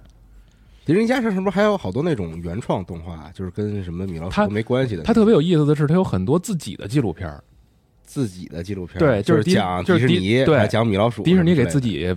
[0.85, 5.02] 迪士尼家上是不是还有好多那种原创动画，就是跟什么米老鼠没关系的？
[5.02, 7.42] 它特别有意思的是，它有很多自己的纪录片儿。
[8.05, 12.16] 自己的纪录片，对就是讲就是迪迪士尼，对讲米老鼠，迪士尼给自己己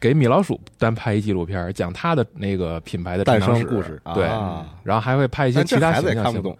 [0.00, 6.58] 给米老鼠单拍一纪录片儿，讲他的那个品牌的诞生故事，对，啊然后还会拍一些其他形象看不懂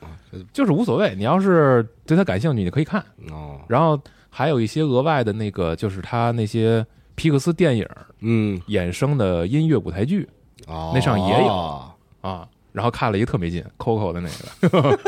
[0.53, 1.17] 就是无所谓。
[1.17, 3.05] 你要是对他感兴趣，你可以看。
[3.33, 4.01] 哦，然后
[4.31, 6.87] 还有一些额外的那个，就是他那些
[7.17, 7.89] 皮克斯电影
[8.21, 10.29] 嗯，衍生的音乐舞台剧
[10.69, 11.93] 哦，那上也有。
[12.21, 12.49] 啊。
[12.73, 14.29] 然后看了一个特没劲，Coco 的那
[14.69, 14.99] 个，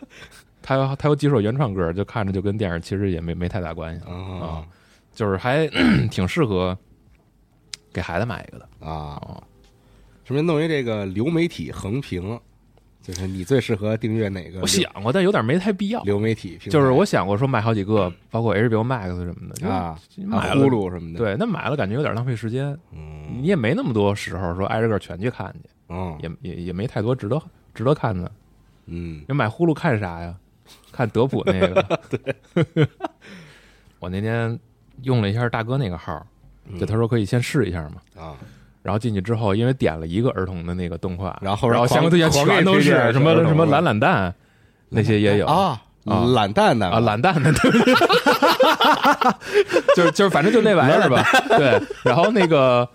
[0.62, 4.64] 他有他有几首原创歌，就看着就跟电影其实也没没太大关系，啊
[5.14, 5.68] 就是还
[6.10, 6.76] 挺适合
[7.92, 8.68] 给孩子买一个的。
[8.80, 9.20] 啊。
[9.20, 9.42] 哦，
[10.24, 12.40] 顺便弄一这个流媒体横屏，
[13.08, 14.60] 就是你最适合订阅哪个？
[14.60, 16.02] 我想过，但有点没太必要。
[16.02, 27.40] 流媒体就是我想过说买好几个，包括 HBO Max 什么的啊，买了呼噜什么的，，对，那买了感觉有点浪费时间，嗯你也没那么多时候说挨着个全去看去，嗯，也也也没太多值得
[27.74, 28.30] 值得看的
[28.84, 30.34] 嗯你买呼噜看啥呀？
[30.92, 31.98] 看德普那个。
[32.10, 32.86] 对，
[33.98, 34.58] 我那天
[35.02, 36.26] 用了一下大哥那个号，
[36.78, 38.02] 就他说可以先试一下嘛。
[38.22, 38.36] 啊，
[38.88, 44.34] 然后进去之后，因为点了一个儿童的那个动画，然后然后相关推荐全都是什么什么懒懒蛋
[44.88, 47.70] 那些也有啊，啊懒蛋蛋啊，懒蛋的，对，
[49.94, 51.22] 就是就是反正就那玩意儿吧，
[51.58, 51.78] 对。
[52.02, 52.88] 然后那个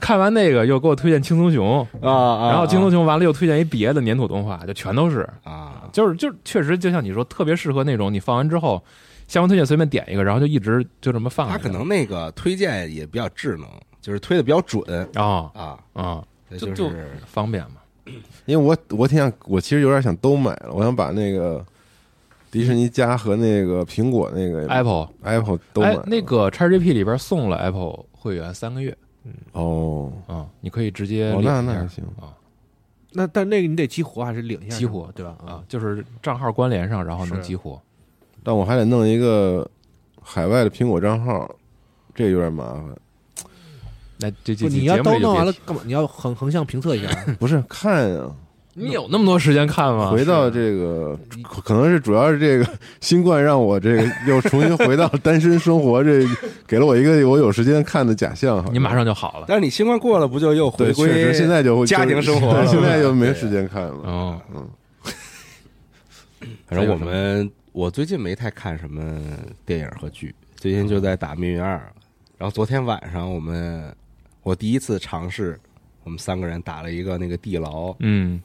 [0.00, 8.80] 看完那个又给我推荐轻松熊，啊啊，然后轻松熊完了又推荐一别的粘土动画，就全都是，啊，就是就是确实就像你说，特别适合那种你放完之后，
[9.26, 11.48] 相关推荐随便点一个，然后就一直就这么放。
[11.48, 13.66] 他可能那个推荐也比较智能，
[14.06, 14.80] 就是推的比较准
[15.16, 16.24] 啊啊，啊，
[16.56, 18.12] 就就是方便嘛。
[18.44, 21.64] 因为我我挺想，我其实有点想都买了，我想把那个
[22.52, 28.96] 迪士尼家和那个苹果那个 Apple Apple 都买了，哎那个 XGP 里边送了 Apple 会员三个月
[29.50, 32.30] 哦啊，你可以直接那那还行啊
[33.10, 34.76] 那但那个你得激活还是领一下？
[34.76, 35.36] 激活对吧？
[35.44, 37.82] 啊，，就是账号关联上，然后能激活。
[38.44, 39.68] 但我还得弄一个
[40.22, 41.52] 海外的苹果账号，
[42.14, 42.96] 这有点麻烦。
[44.18, 45.82] 那这这不，你要都弄完了干嘛？
[45.84, 47.08] 你要横横向评测一下。
[47.38, 48.30] 不是看啊、
[48.74, 50.10] 你有那么多时间看吗？
[50.10, 52.66] 回到这个，可可能是主要是这个
[53.00, 56.26] 新冠让我这个又重新回到单身生活，这
[56.66, 58.64] 给了我一个我有时间看的假象。
[58.72, 59.46] 你马上就好了。
[59.48, 61.08] 但是你新冠过了，不就又对，回归？
[61.08, 64.42] 确实现在就家庭生活了现在就没时间看了。
[64.54, 64.68] 嗯，
[66.66, 69.20] 反正我们我最近没太看什么
[69.64, 71.76] 电影和剧，最近就在打《命运二》，
[72.36, 73.94] 然后昨天晚上我们
[74.46, 75.58] 我第一次尝试，
[76.04, 77.92] 我们三个人打了一个那个地牢。
[77.98, 78.40] 嗯，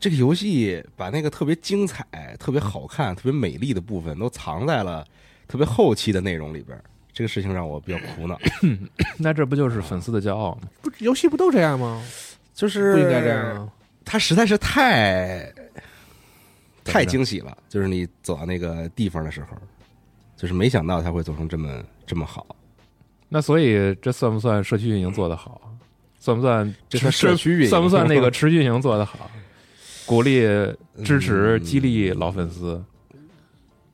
[0.00, 2.02] 这个游戏把那个特别精彩、
[2.38, 5.06] 特别好看、特别美丽的部分都藏在了
[5.46, 6.82] 特别后期的内容里边，
[7.12, 8.38] 这个事情让我比较苦恼。
[9.20, 10.62] 那这不就是粉丝的骄傲吗？
[10.80, 12.02] 不，游戏不都这样吗？
[12.54, 13.72] 就是不应该这样啊？
[14.06, 15.52] 它实在是太
[16.82, 19.48] 太惊喜了，就是你走到那个地方的时候，
[20.34, 22.56] 就是没想到它会做成这么这么好。
[23.28, 25.60] 那所以这算不算社区运营做得好？
[26.18, 29.30] 算不算这算社区运营 算不算那个 持续运营做得好？
[30.06, 30.40] 鼓励、
[31.04, 32.82] 支持、嗯激励老粉丝。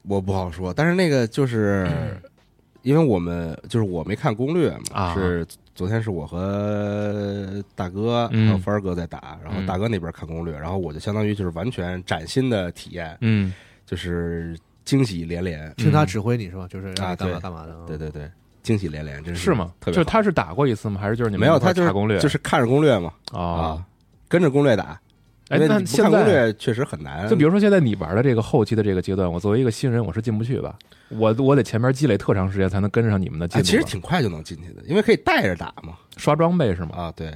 [0.03, 1.89] 我不好说，但是那个就是
[2.83, 13.53] 因为我们就是我没看攻略嘛，啊是昨天是我和大哥嗯还有帆儿哥在打，然后大哥那边看攻略，然后我就相当于就是完全崭新的体验，嗯，
[13.87, 15.72] 就是惊喜连连。
[15.76, 16.66] 听他指挥你是吧？
[16.68, 17.74] 就是让啊干嘛干嘛的。
[17.87, 18.30] 对对对，
[18.62, 19.72] 惊喜连连，真是是吗？
[19.80, 21.00] 特别就是他是打过一次吗？
[21.00, 22.18] 还是就是你们没有，他就是攻略？
[22.18, 23.40] 就是看着攻略嘛啊。
[23.40, 23.86] 啊，
[24.28, 25.00] 跟着攻略打。
[25.48, 27.28] 哎，那现在攻略确实很难。
[27.28, 30.74] 就比如说现在你玩的这个后期的这个阶段，我作为一个新人，我是进不去吧？
[31.08, 33.70] 我我得前面积累特长时间才能跟上你们的进啊，度吧。
[33.70, 35.98] 其实挺快就能进去的，因为可以带着打嘛。
[36.16, 36.90] 刷装备是吗？
[36.96, 37.34] 啊，对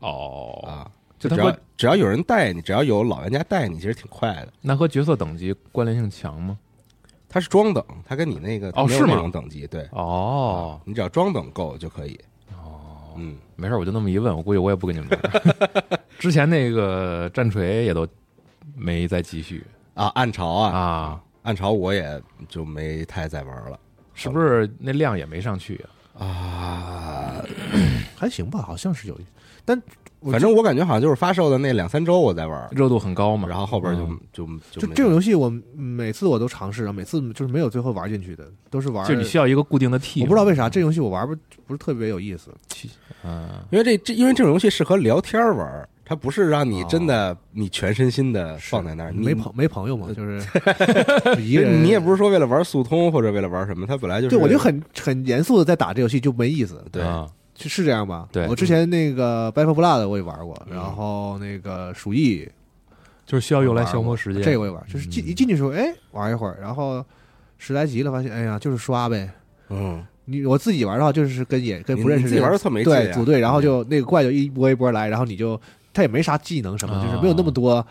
[0.00, 4.48] 哦，啊，只要就它会只要有人带你，只要有老玩家带你，其实挺快的。
[4.60, 6.58] 那和角色等级关联性强吗？
[7.32, 12.20] 它是装等，它跟你那个哦是吗种等级，对，哦，你只要装等够就可以。
[12.52, 16.00] 哦，嗯，没事，我就那么一问，我估计我也不跟你们玩。
[16.20, 18.06] 之前那个战锤也都
[18.76, 23.80] 没再继续啊，暗潮啊，啊，暗潮我也就没太再玩了
[24.14, 25.82] 是不是那量也没上去
[26.18, 26.26] 啊？
[26.26, 27.44] 啊。
[28.14, 29.24] 还行吧，好像是有一，
[29.64, 29.82] 但我
[30.30, 39.06] 反正我感觉好像就是发售的那两三周我在玩，热度很高嘛，然后后边就嗯就就就这种游戏，我每次我都尝试，然后每次就是没有最后玩进去的，都是玩。
[39.06, 41.34] 就你需要一个固定的 T，我不知道为啥这游戏我玩不
[41.66, 42.50] 不是特别有意思。
[43.24, 50.40] 嗯，因为这这因为这种游戏适合聊天玩，它不是让你真的你全身心的放在那儿，你没朋没朋友嘛，就是
[51.36, 51.82] 就 一个人。
[51.84, 57.26] 你也不是说为了玩速通或者为了玩什么，它本来就是对，我就很很严肃的在打这游戏就没意思，对啊
[57.62, 58.28] 是是这样吧？
[58.32, 62.44] 对我之前那个《Battle Blood》我也玩过，嗯然后那个《鼠疫》
[63.24, 64.42] 就是需要用来消磨时间。
[64.42, 67.04] 这个我也玩，就是进一进去的时候，哎，玩一会儿，然后
[67.58, 69.30] 十来级了，发现哎呀，就是刷呗。
[69.68, 75.58] 嗯，你我自己玩的话，就是跟也跟不认识的人你自己玩的特没劲啊对组队，然后就那个怪就一波一波来，然后你就
[75.94, 77.84] 他也没啥技能什么，啊就是没有那么多，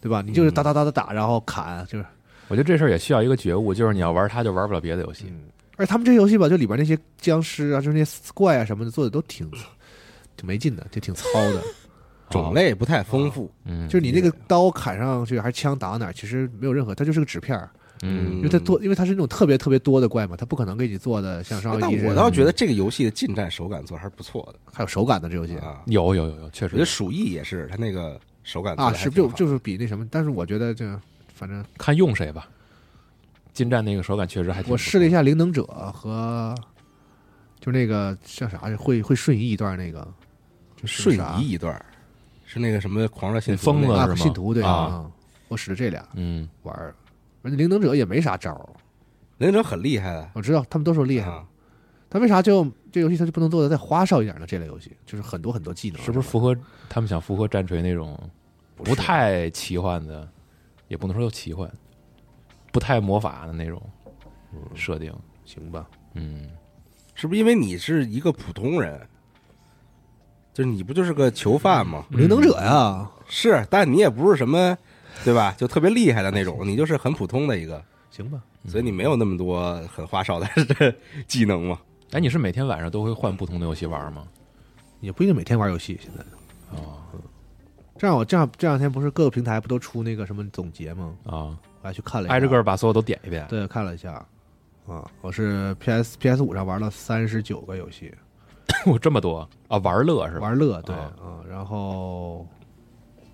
[0.00, 0.22] 对吧？
[0.24, 2.04] 你就是嗯哒哒哒哒打，然后砍，就是。
[2.48, 5.26] 我觉得这事儿也需要一个觉悟，就是你要玩它就玩不了别的游戏。
[5.76, 9.50] 而且他们这些游戏吧，就里边那些僵尸啊，就是那些怪啊什么的，做的都挺
[10.36, 11.62] 挺没劲的，就挺糙的。
[12.28, 17.70] 种类不太丰富，嗯，就是你那个刀砍上去，还是枪打哪，其实没有任何，它就是个纸片儿。
[18.02, 25.80] 嗯因为它多，因为它是那种特别特别多的怪嘛，它不可能给你做的像上但我倒觉得这个游戏的近战手感做还是不错的还有手感的这游戏啊。
[25.86, 30.84] 有有有有，确实有我觉得鼠疫也是，它那个手感啊，是就就是比那什么，但是我觉得这
[31.32, 32.48] 反正看用谁吧。
[33.56, 36.54] 近战那个手感确实还我试了一下灵能者和
[37.58, 40.06] 就那个叫啥会会瞬移一段那个，
[40.76, 41.82] 就是瞬移一段，
[42.44, 43.94] 是那个什么狂热信徒疯那个。
[43.94, 44.12] 了是吗？
[44.12, 45.10] 啊信徒对啊啊，
[45.48, 46.46] 我使的这俩嗯。
[46.64, 46.94] 玩儿，
[47.40, 48.68] 而且灵能者也没啥招儿，
[49.38, 51.46] 灵能者很厉害的，我知道他们都说厉害，啊。
[52.10, 54.46] 但为啥就这游戏他就不能做的再花哨一点呢？
[54.46, 56.54] 这类游戏就是很多很多技能，是不是符合
[56.90, 58.18] 他们想符合战锤那种
[58.76, 60.28] 不太奇幻的，
[60.88, 61.68] 也不能说叫奇幻，
[62.76, 63.82] 不太魔法的那种
[64.74, 65.10] 设定？
[65.46, 65.88] 行吧？
[66.12, 66.50] 嗯，
[67.14, 69.00] 是不是因为你是一个普通人？
[70.52, 72.04] 就是你不就是个囚犯吗？
[72.10, 74.76] 灵能者呀，是，但你也不是什么，
[75.24, 75.54] 对吧？
[75.56, 78.42] 就特别厉害的那种， 你就是很普通的一个，行吧？
[78.68, 80.46] 所以你没有那么多很花哨的
[81.26, 81.80] 技能嘛。
[82.10, 84.28] 哎，你是每天晚上都会换不同的游戏玩吗？
[85.00, 86.22] 也不一定每天玩游戏，现在。
[86.78, 87.00] 哦
[87.98, 91.14] 这样我这样这两天不是各个平台不都出那个什么总结吗？
[91.24, 93.46] 啊，我还去看了一下，挨着个把所有都点一遍。
[93.48, 94.12] 对看了一下，
[94.86, 98.12] 啊，我是 PS PS 五上玩了三十九个游戏，
[98.86, 100.48] 我，这么多啊，玩乐是吧？
[100.48, 102.46] 玩乐对啊啊，然后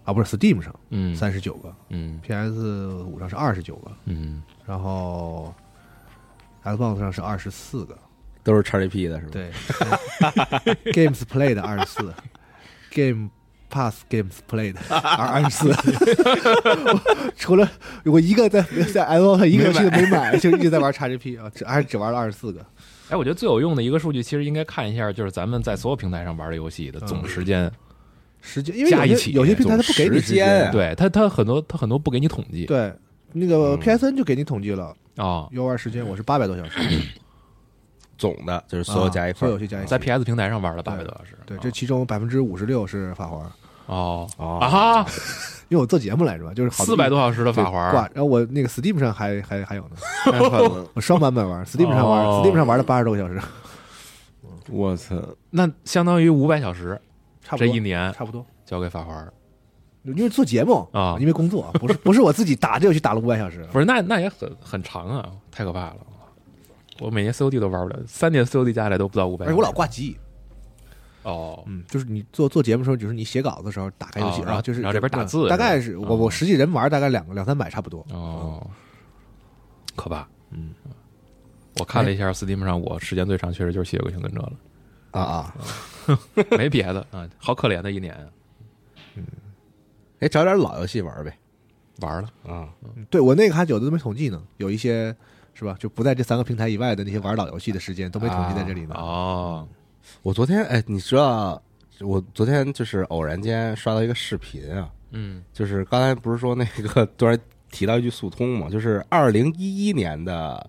[0.04, 5.52] 啊不是 Steam 上嗯三十九个嗯，PS 五上是二十九个，嗯，然后
[6.64, 7.98] Xbox 上是二十四个，
[8.44, 9.32] 都是 XGP 的是吧？
[9.32, 9.50] 对，
[10.92, 12.14] Games Played 二十四
[12.90, 13.30] ，Game
[13.72, 15.72] Pass Games Played 二二十四，
[17.36, 17.66] 除了
[18.04, 18.60] 我一个在
[18.92, 22.60] 在 Xbox 一个游戏都没买，就一直在玩 XGP 啊，只还只玩了二十四个。
[23.08, 27.72] 哎，我觉得最有用的一个数据，其实应该看一下，就是咱们在所有平台上玩的游戏的总时间。
[28.42, 30.66] 时间，因为加一起有些平台它不给你时间。
[30.66, 32.66] 啊对它，它很多它很多不给你统计。
[32.66, 32.92] 对，
[33.32, 33.80] 那个嗯。
[33.80, 34.94] PSN 就给你统计了。
[35.16, 36.80] 啊，游玩时间，我是八百多小时，
[38.18, 41.38] 总的就是所有加一块啊所有游戏加一块在 PS 平台上玩了八百多小时。
[41.46, 43.40] 对，啊这其中百分之五十六是法环，
[43.86, 45.06] 哦哦啊哈，
[45.68, 49.96] 因为我做节目来着嘛，就是四百多小时的法环挂，然后我那个 Steam 上还还还有呢！
[50.94, 53.40] 我双版本玩，Steam 上玩哦，Steam 上玩了八十多个小时，
[54.70, 55.16] 我操！
[55.50, 57.00] 那相当于五百小时，
[57.42, 58.44] 差不多这一年差不多。
[58.64, 59.32] 交给法环。
[60.04, 65.96] 因为做节目啊因为工作，不是不是我自己打这游戏打了五百小时，不是，那那也很很长啊，太可怕了。
[67.00, 69.46] 我每年 COD 都玩不了，三年 COD 加起来都不到五百。
[69.46, 70.16] 而且我老挂机，
[71.22, 76.00] 哦，嗯，就是你做做节目的时候，就是你写稿子的时候打开游戏，哦然后就是然后这边打字大概是哦。
[76.08, 78.66] 我我实际人玩大概两个两三百差不多，哦，
[79.94, 80.26] 可怕。
[80.50, 80.74] 嗯，
[81.78, 84.52] 我看了一下 Steam 上，我时间最长确实就是《吸血鬼幸存者》了，
[85.12, 85.54] 啊啊！
[86.58, 88.26] 没别的啊，好可怜的一年啊，
[90.20, 91.38] 哎，找点老游戏玩呗。
[92.00, 92.28] 玩了。
[92.46, 92.68] 啊，
[93.08, 95.14] 对我那个还有的都没统计呢，有一些
[95.54, 98.94] 是吧，就不在这三个平台以外的那些玩老游戏的时间都没统计在这里呢。
[98.96, 99.68] 哦，
[100.22, 101.60] 我昨天哎，你知道
[102.00, 107.38] 我昨天就是偶然间刷到一个视频啊，嗯就是刚才不是说那个 突然
[107.70, 110.68] 提到一句速通嘛，就是二零一一年的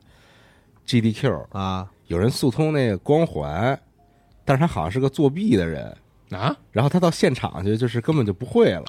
[0.88, 3.80] GDQ 啊，有人速通那个光环，
[4.46, 5.86] 但是他好像是个作弊的人，
[6.32, 8.86] 啊，然后他到现场去就是根本就不会了，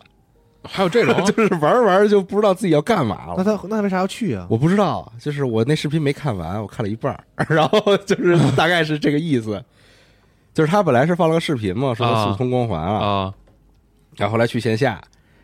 [0.64, 3.44] 还有这种 就是玩玩就不知道自己要干嘛了那。
[3.44, 4.46] 他那他为啥要去啊？
[4.50, 9.62] 我不知道，就是我那视频没看完，我看了一半儿， 然后就是大概是这个意思，
[10.54, 13.34] 就是他本来是放了个视频嘛，说速通光环啊，啊，
[14.16, 15.00] 然后后来去线下，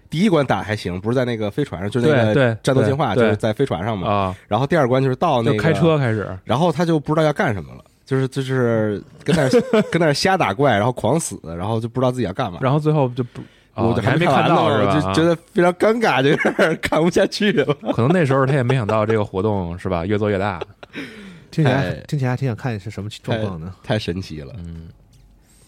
[0.09, 4.09] 第一关打还行，不是在那个飞船上，就是那个战斗进化，就是在飞船上嘛。
[4.09, 12.59] 啊，然后第二关就是到那个开车，开始然后他就不知道要干什么了，就是就是跟那儿跟那儿瞎打怪，然后狂死，然后就不知道自己要干嘛。
[12.63, 13.41] 然后最后就不，
[13.75, 14.95] 哦我就还没看到是吧？
[14.95, 20.61] 我就觉得非常尴尬，就有点看不下去可能那时候他也没想到这个活动是吧，越做越大。
[21.51, 23.75] 听起来哎听起来还挺想看是什么状况呢？
[23.83, 24.89] 太神奇了，嗯，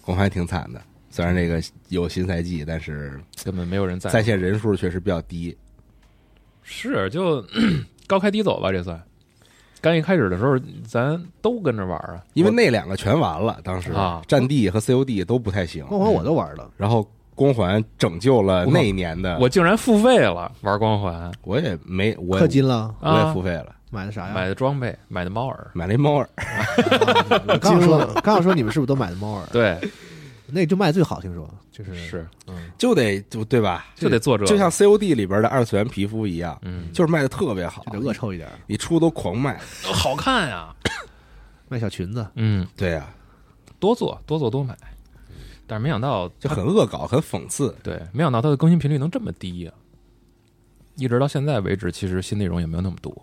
[0.01, 0.81] 光环挺惨的。
[1.11, 5.57] 虽然这个有新赛季，但是根本没有人在在线人数确实比较低。
[6.63, 7.45] 是就
[8.07, 9.01] 高开低走吧，这算。
[9.81, 10.57] 刚一开始的时候，
[10.87, 17.05] 咱都跟着玩啊，因为那两个全完了，当时啊战地和 COD 都不太行，光环我都玩了，然后
[17.35, 24.33] 光环拯救了那一年的，我竟然付费了玩光环，我也没我氪金了，我也付费了，买的啥呀？
[24.35, 26.27] 买的装备，买的猫耳，买了一猫耳，
[27.47, 29.47] 我刚想说，刚想说你们是不是都买的猫耳？
[29.53, 29.79] 对，
[30.47, 33.85] 那就卖最好，听说就是是嗯，就得就对吧？
[33.95, 39.61] 就得做这，就像 COD 里边的二次元皮肤一样，嗯，就是卖的特别好就，得恶臭一点，你出都狂卖。
[39.83, 40.75] 好看呀，
[41.69, 43.07] 卖小裙子，嗯，对呀、
[43.79, 44.75] 多做多做多买，
[45.67, 47.77] 但是没想到就很恶搞，很讽刺。
[47.83, 49.73] 对，没想到它的更新频率能这么低呀、
[50.97, 53.15] 一直到现在为止，其实新内容也没有那么多。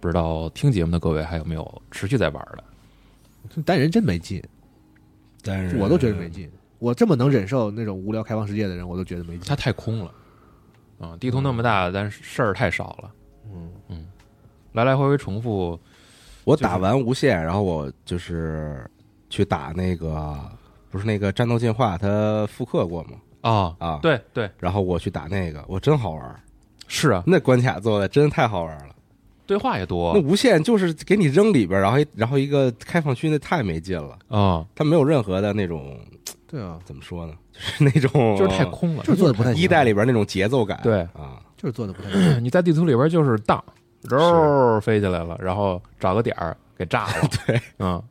[0.00, 3.62] 不知道听节目的各位还有没有持续在玩的？
[3.62, 4.42] 单人真没劲，
[5.42, 6.50] 但是我都觉得没劲。
[6.78, 9.56] 我这么能忍受那种无聊开放世界的人，我都觉得没劲它。
[9.56, 10.12] 太空了
[11.00, 11.16] 啊！
[11.18, 13.10] 地图那么大，但是事儿太少了。
[13.52, 14.06] 嗯嗯，
[14.72, 15.78] 来来回回重复
[16.44, 18.88] 我打完无限，然后我就是
[19.28, 20.38] 去打那个，
[20.90, 23.16] 不是那个战斗进化，它复刻过吗？
[23.40, 26.40] 啊啊对对然后我去打那个，我真好玩儿。
[26.86, 28.94] 是啊，那关卡做的真太好玩了。
[29.48, 34.18] 对话也多那无线就是给你扔里边，然后一然后一个开放区，那太没劲了。
[34.28, 35.98] 啊，它没有任何的那种
[36.46, 39.02] 对啊，怎么说呢， 就是那种就是太空了。
[39.04, 40.78] 就是做的不太一代里边那种节奏感。
[40.82, 42.38] 对啊，就是做的不太。
[42.40, 43.62] 你在地图里边就是荡，
[44.04, 47.28] 肉飞起来了，然后找个点儿给炸了。
[47.46, 48.02] 对，嗯，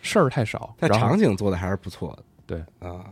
[0.00, 2.22] 事儿太少，但场景做的还是不错的。
[2.46, 3.04] 对啊，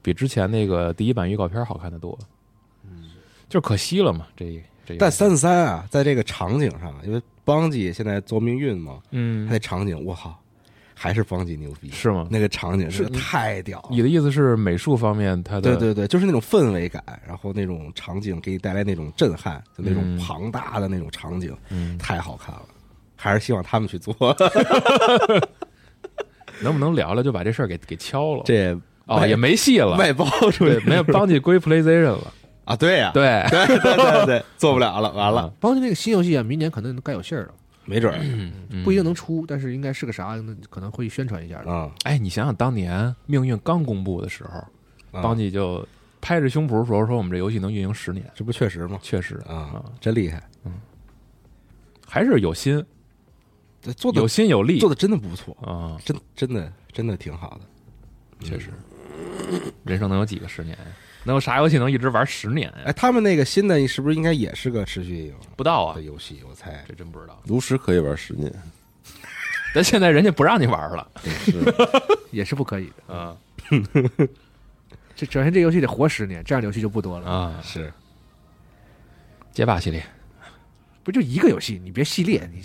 [0.00, 2.16] 比之前那个第一版预告片好看的多。
[2.84, 3.10] 嗯，
[3.48, 4.62] 就是可惜了嘛，这
[4.94, 4.98] 这。
[4.98, 10.38] 但三十三啊，在这个场景上，因为邦吉现在做命运嘛，嗯他，那场景我靠，
[10.94, 12.26] 还是邦吉牛逼，是吗？
[12.30, 13.88] 那个场景是太屌了。
[13.90, 22.62] 你的意思是美术方面他的对对对，就是那种氛围感，然后那种场景给你带来那种震撼，就那种嗯庞大的那种场景，嗯，太好看了。
[23.20, 24.14] 还是希望他们去做，
[26.60, 28.42] 能不能聊聊就把这事儿给给敲了？
[28.44, 32.32] 这哦也没戏了，外包出去，没有 邦吉归 PlayStation 了，
[32.68, 32.76] 啊？
[32.76, 37.54] 对呀，对， 对对对对，做不了了，完了，包括那个新游戏啊，明年可能该有信儿了，
[37.86, 38.18] 没准儿。
[38.22, 38.84] 嗯。
[38.84, 41.72] 不一定能出，但是应该是个啥，那可能会宣传一下的。
[41.72, 41.90] 啊。
[42.04, 44.58] 哎，你想想当年命运刚公布的时候，
[45.18, 45.22] 啊。
[45.22, 45.86] 邦吉就
[46.20, 48.98] 拍着胸脯说说我们这游戏能运营十年，这不确实吗？
[49.02, 50.74] 确实啊，真厉害，嗯。
[52.06, 52.84] 还是有心。
[53.96, 54.78] 做的有心有力。
[54.78, 58.46] 做的真的不错，啊，真真的真的挺好的。
[58.46, 58.70] 确实，
[59.84, 60.84] 人生能有几个十年呀？
[61.24, 62.82] 能有啥游戏能一直玩十年呀？
[62.86, 65.94] 哎，他们那个新的是不是应该也是个持续运营不到啊。
[65.94, 66.42] 的，游戏？
[66.48, 66.84] 我猜。
[66.86, 67.40] 这真不知道。
[67.46, 68.52] 炉石可以玩十年，
[69.74, 71.10] 但现在人家不让你玩了。
[71.24, 71.74] 是。
[72.30, 73.14] 也是不可以的。
[73.14, 73.36] 啊。
[75.14, 77.30] 这首先这游戏得活十年，这样游戏就不多了。
[77.30, 77.60] 啊！
[77.62, 77.92] 是。
[79.52, 80.02] 街霸系列。
[81.02, 82.62] 不就一个游戏，你别系列， 你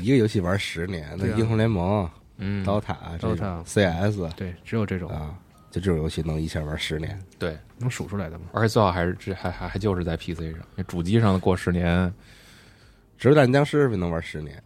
[0.02, 2.08] 一个游戏玩十年，那英雄联盟、
[2.38, 5.10] 嗯，刀塔、这 DOTA 种 CS 对，只有这种。
[5.10, 5.34] 啊，
[5.72, 8.44] 就这种游戏能一下玩十年，对，能数出来的吗？
[8.52, 12.12] 而且最好还是这还还还就是在 PC 上，那主机上过十年
[13.18, 14.62] 植物大战僵尸能玩十年，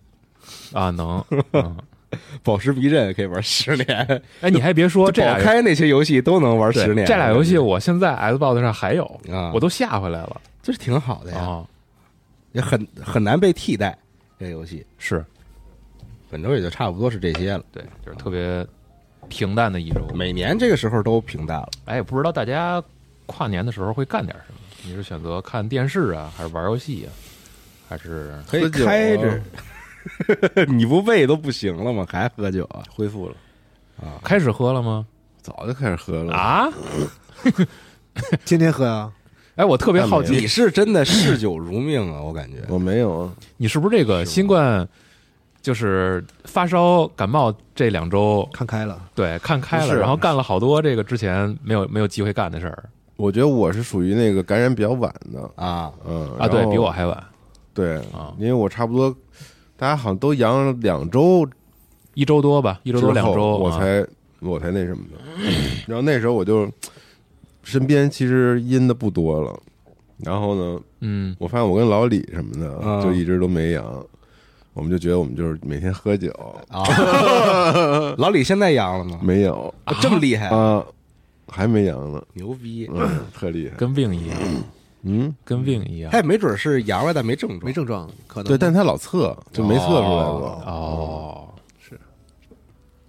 [0.73, 1.25] 啊能。
[1.55, 1.75] 嗯
[2.45, 7.05] 宝石逼阵可以玩十年， 哎，你还别说，这开那些游戏都能玩十年。
[7.05, 11.67] 这俩游戏我现在 Xbox 上还有，啊，我都下回来了这是挺好的呀，啊。
[12.53, 13.97] 也很很难被替代。
[14.39, 15.23] 这个游戏是
[16.31, 18.65] 本周也就差不多是这些了，对，就是特别
[19.29, 20.07] 平淡的一周。
[20.15, 21.69] 每年这个时候都平淡了。
[21.87, 22.83] 哎，也不知道大家
[23.27, 24.59] 跨年的时候会干点什么？
[24.85, 27.11] 你是选择看电视啊，还是玩游戏啊，
[27.89, 32.07] 还是可以喝酒啊开着， 你不胃都不行了吗？
[32.09, 32.85] 还喝酒啊？
[32.89, 33.35] 恢复了
[34.01, 35.07] 啊，开始喝了吗？
[35.43, 36.33] 早就开始喝了。
[36.35, 36.69] 啊？
[38.45, 39.13] 天天喝啊，
[39.57, 42.21] 哎，我特别好奇，你是真的嗜酒如命啊！
[42.21, 44.89] 我感觉我没有啊，你是不是这个新冠，
[45.67, 52.85] 就是发烧感冒这两周，看开了，对，看开了，然后干了好多这个之前没有没有机会干的事儿。
[53.17, 57.21] 我觉得我是属于那个感染比较晚的，啊，嗯啊，对比我还晚。
[57.75, 59.13] 对啊，因为我差不多，
[59.77, 61.45] 大家好像都阳了两周
[62.15, 63.57] 一周多吧，一周多两周，啊。
[63.57, 64.07] 我才
[64.39, 65.19] 我才那什么的。
[65.89, 66.71] 然后那时候我就
[67.65, 69.53] 身边其实阴的不多了，
[70.19, 71.35] 然后呢，嗯。
[71.41, 74.07] 我发现我跟老李什么的嗯就一直都没阳，
[74.77, 76.31] 我们就觉得我们就是每天喝酒，
[76.69, 76.85] 啊，
[78.19, 79.19] 老李现在阳了吗？
[79.23, 79.73] 没有。
[79.85, 80.85] 啊这么厉害，啊，
[81.49, 82.87] 还没阳呢，牛逼！
[82.93, 84.39] 嗯，特厉害，跟病一样，
[85.05, 86.13] 嗯，跟病一样。
[86.13, 86.19] 他。
[86.19, 88.49] 也没准是阳了，但没症状，没症状，可能。
[88.49, 91.49] 对，但他老测就没测出来过，哦，
[91.81, 91.99] 是。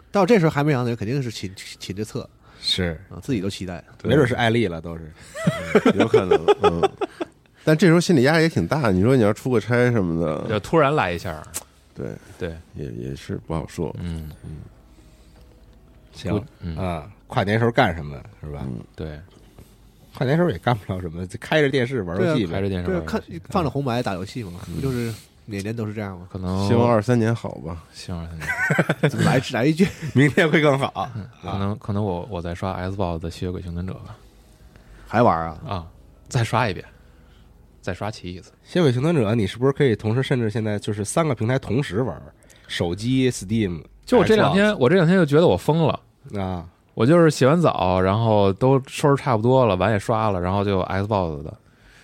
[0.09, 2.27] 到这时候还没阳的人，肯定是勤勤着测。
[2.61, 3.83] 是，啊，自己都期待。
[4.03, 5.11] 没准是艾丽了，都是。
[5.99, 6.89] 有可能，嗯。
[7.63, 11.45] 但这时候心理压力也挺大，你说你要出个差什么的，要突然来一下，
[11.97, 13.93] 对，对，也也是不好说。
[13.99, 14.57] 嗯嗯
[16.13, 17.11] 行嗯啊。
[17.27, 18.65] 跨年时候干什么是吧？
[18.95, 19.19] 对，
[20.15, 22.53] 跨年时候也干不了什么，就开着电视玩游戏呗。
[22.53, 25.13] 开着电视对啊，看放着红白打游戏嘛，不就是
[25.45, 26.27] 每年都是这样吗？
[26.31, 29.85] 可能希望二三年好吧，希望二三年， 来来一句，
[30.15, 31.09] 明天会更好。
[31.41, 34.15] 可能可能我我在刷 S b o x 的吸血鬼幸存者吧，
[35.07, 35.57] 还玩啊？
[35.67, 35.87] 啊，
[36.29, 36.85] 再刷一遍，
[37.87, 38.51] 再刷齐一次。
[38.65, 42.21] 吸血幸存者，你是不是可以同时，甚至现在就是三个平台同时玩？
[42.67, 45.97] 手机、Steam，就我这两天，我这两天就觉得我疯了。
[46.37, 46.65] 啊，
[46.95, 51.53] 我就是洗完澡，然后都收拾差不多了，碗也刷了，然后就 Xbox 的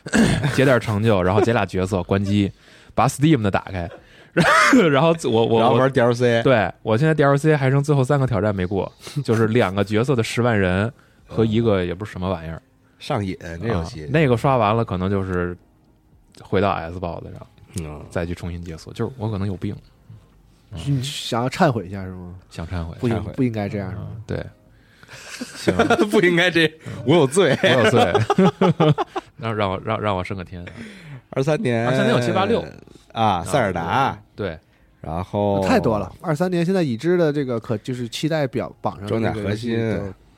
[0.56, 2.50] 解点成就，然后解俩角色，关机，
[2.96, 3.90] 把 Steam 的打开，
[4.32, 8.90] 然后然后我我我然后玩 DLC，对我现在 DLC 还剩最后三个挑战没过，
[9.26, 10.90] 就是两个角色的十万人
[11.28, 12.62] 和一个也不是什么玩意儿，
[13.00, 14.08] 上瘾那游戏啊。
[14.12, 15.58] 那个刷完了，可能就是
[16.42, 17.48] 回到 S box 上
[17.82, 19.76] 嗯，再去重新解锁，就是我可能有病，
[20.70, 22.36] 你想要忏悔一下是吗？
[22.50, 23.34] 想忏悔，不应忏悔。
[23.34, 24.08] 不应该这样是吗？
[24.28, 24.46] 对，
[25.56, 25.76] 行，
[26.10, 26.72] 不应该这，
[27.06, 27.58] 我有罪。
[27.62, 28.14] 我有罪，
[29.38, 30.64] 让让我让让我升个天。
[31.32, 32.64] 二三年二三年有七八六。
[33.12, 34.58] 啊，塞尔达，对，
[35.02, 36.12] 然后太多了。
[36.22, 39.78] 二三年现在已知的这个可就是期待表榜上的核心。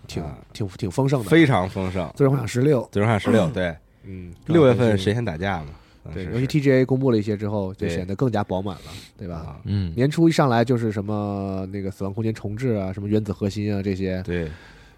[0.07, 0.37] 挺啊。
[0.53, 1.29] 挺挺丰盛的。
[1.29, 2.09] 非常丰盛。
[2.15, 5.75] 最终幻想十六，最终幻想十六， 对，嗯，六月份神仙打架嘛，当
[6.13, 8.81] 对，时尤其 TGA 公布了一些之后，就显得更加饱满了，
[9.17, 9.35] 对吧？
[9.35, 14.51] 啊，嗯，年初一上来就是什么那个死亡空间重置啊，什么原子核心啊，这些对，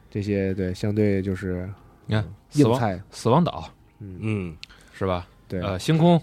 [0.09, 1.69] 这些对，相对就是
[2.05, 4.55] 你看硬菜，死亡岛嗯，
[4.93, 5.27] 是吧？
[5.47, 6.21] 对，呃，星空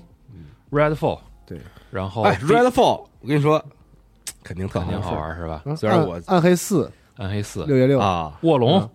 [0.71, 1.59] ，Redfall，对，
[1.91, 3.65] 然后哎，Redfall，我跟你说，
[4.43, 5.63] 肯定特肯定好好玩是吧？
[5.77, 8.91] 虽然我暗黑四暗黑四、六月六，啊，卧龙啊、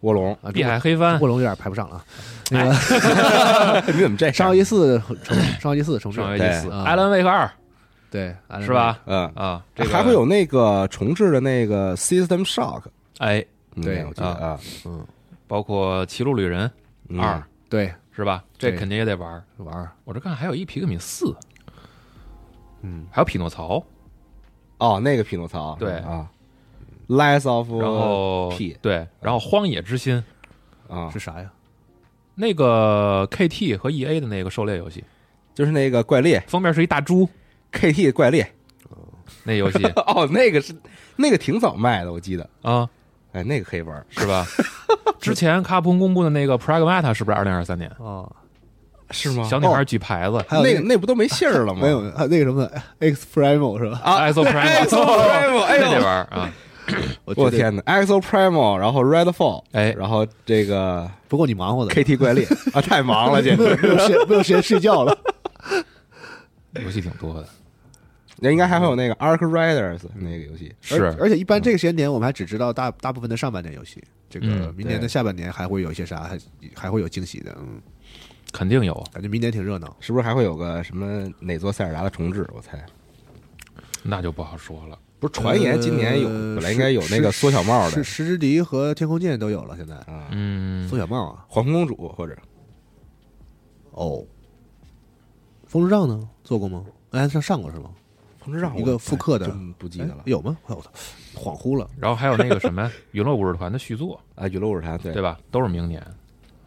[0.00, 1.20] 卧龙，啊碧海黑帆。
[1.20, 2.04] 卧、龙有点排不上了啊。
[2.50, 6.48] 那个你怎么这上一四重 上一四重置上，位对。
[6.48, 6.84] 第四、啊。
[6.84, 7.50] 艾伦威克二。
[8.10, 8.98] 对，是吧？
[9.04, 12.84] 嗯，啊，这个还会有那个重置的那个 System Shock，
[13.18, 13.44] 哎，
[13.82, 13.98] 对。
[14.02, 14.58] 嗯我记得啊，
[15.46, 16.70] 包括《骑路旅人
[17.08, 17.20] 嗯。
[17.20, 17.34] 二》
[17.68, 18.42] 对，是吧？
[18.56, 19.44] 这肯定也得玩。
[19.58, 21.36] 玩，我这看还有一皮克敏四，
[22.80, 23.84] 嗯，还有匹诺曹，
[24.78, 26.26] 哦，那个匹诺曹，对啊
[27.08, 30.22] ，Lies of 然后 P 对，然后《荒野之心》
[30.94, 31.50] 啊是，啥呀？
[32.34, 35.02] 那个 KT 和 EA 的那个狩猎游戏，
[35.54, 37.28] 就是那个怪猎封面是一大猪
[37.72, 38.48] ，KT 怪猎，
[39.44, 40.72] 那游戏 哦，那个是
[41.16, 42.88] 那个挺早卖的，我记得，啊，
[43.32, 44.46] 哎，那个可以玩，是吧？
[45.18, 47.90] 之前卡普空公布的那个 Pragmata 是不是二零二三年？
[47.98, 48.30] 哦，
[49.10, 49.42] 是吗？
[49.42, 51.80] 小女孩举牌子，还有那个那不都没信儿了吗？
[51.82, 54.00] 没有，还有那个什么 X Primo 是吧？
[54.04, 56.52] 啊，ISO Prime，，Exo Primo，哎那得呦，玩儿啊！
[57.24, 57.34] 我！
[57.36, 63.64] 我天哪，Exo Primo，然后 Redfall，哎然后这个不够你忙活的，KT 怪猎啊，太忙了，简直。
[63.76, 65.16] 没有时间没有时间睡觉了。
[66.82, 67.48] 游戏挺多的，
[68.36, 76.38] 那应该还会有那个 Ark Riders 那个游戏，是而而且一般这个时间点，我们还只知道大大部分的上半年游戏，这个嗯明年的下半年还会有一些啥，还
[76.74, 77.56] 还会有惊喜的。
[77.58, 77.80] 嗯，
[78.52, 79.96] 肯定有，感觉明年挺热闹。
[79.98, 82.48] 是不是还会有个什么哪座塞尔达的重置？
[82.54, 82.84] 我猜，
[84.02, 84.98] 那就不好说了。
[85.20, 91.44] 不是传言今年有，呃本来应该有那个缩小帽的是石之笛和天空剑都有了，现在啊，嗯缩，小帽啊。
[91.48, 92.36] 黄昏公主或者
[93.90, 94.24] 哦，
[95.66, 96.28] 风之杖呢？
[96.44, 96.84] 做过吗？
[97.10, 97.90] 哎，上上过是吗？
[98.38, 100.56] 风之杖一个复刻的真不记得了哎有吗？
[100.68, 100.90] 哎我操，
[101.34, 101.88] 恍惚了。
[101.98, 105.38] 然后还有那个什么 陨落武士团的续作，啊，雨露日坛对对吧？
[105.50, 106.00] 都是明年。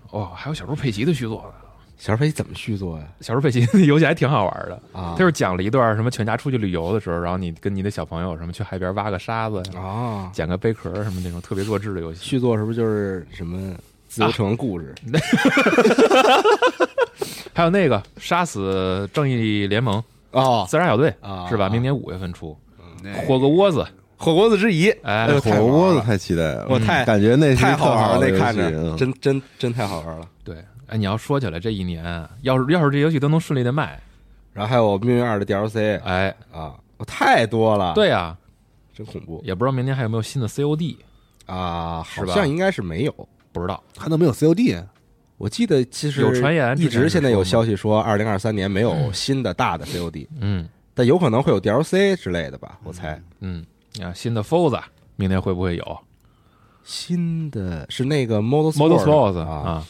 [0.09, 1.53] 哦，还有小猪佩奇的续作呢。
[2.01, 3.05] 小飞怎么续作呀？
[3.21, 12.19] 小猪佩奇那游戏还挺好玩的，啊，他就是讲了一段什么全家出去旅游的时候，然后你跟你的小朋友什么去海边挖个沙子呀，啊，捡个贝壳什么那种特别弱智的游戏。
[12.23, 13.75] 续作是不是就是什么
[14.07, 14.95] 自由城故事
[17.53, 21.69] 还有那个杀死正义联盟哦自杀小队啊是吧？
[21.69, 22.57] 明年五月份出，
[23.05, 23.85] 哎火个窝子，
[24.17, 30.27] 火锅子之谊，哎哎呦火好玩了锅子太期待了，我太感觉那是一太好玩了，特的那看着游戏嗯真真真太好玩了。
[30.91, 32.03] 对，哎，你要说起来这一年，
[32.41, 33.99] 要是要是这游戏都能顺利的卖，
[34.53, 36.75] 然后还有《命运二》的 DLC 哎，啊，
[37.07, 38.35] 太多了，对，呀，
[38.93, 40.97] 真恐怖也不知道明年还有没有新的 COD，
[41.45, 43.29] 啊，是吧好像应该是没有。
[43.53, 43.83] 不知道。
[43.97, 44.81] 还能没有 COD？
[45.37, 53.21] 我记得其实有传言一直现在有消息说，二零二三年没有新的大的 COD，嗯但有可能会有 DLC 之类的吧，我猜。
[53.39, 53.65] 嗯，
[54.01, 54.81] 啊，新的 Forza
[55.17, 55.97] 明年会不会有
[56.83, 59.87] 新的是那个 Model Model Sports 啊，啊？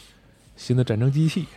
[0.61, 1.47] 新的战争机器，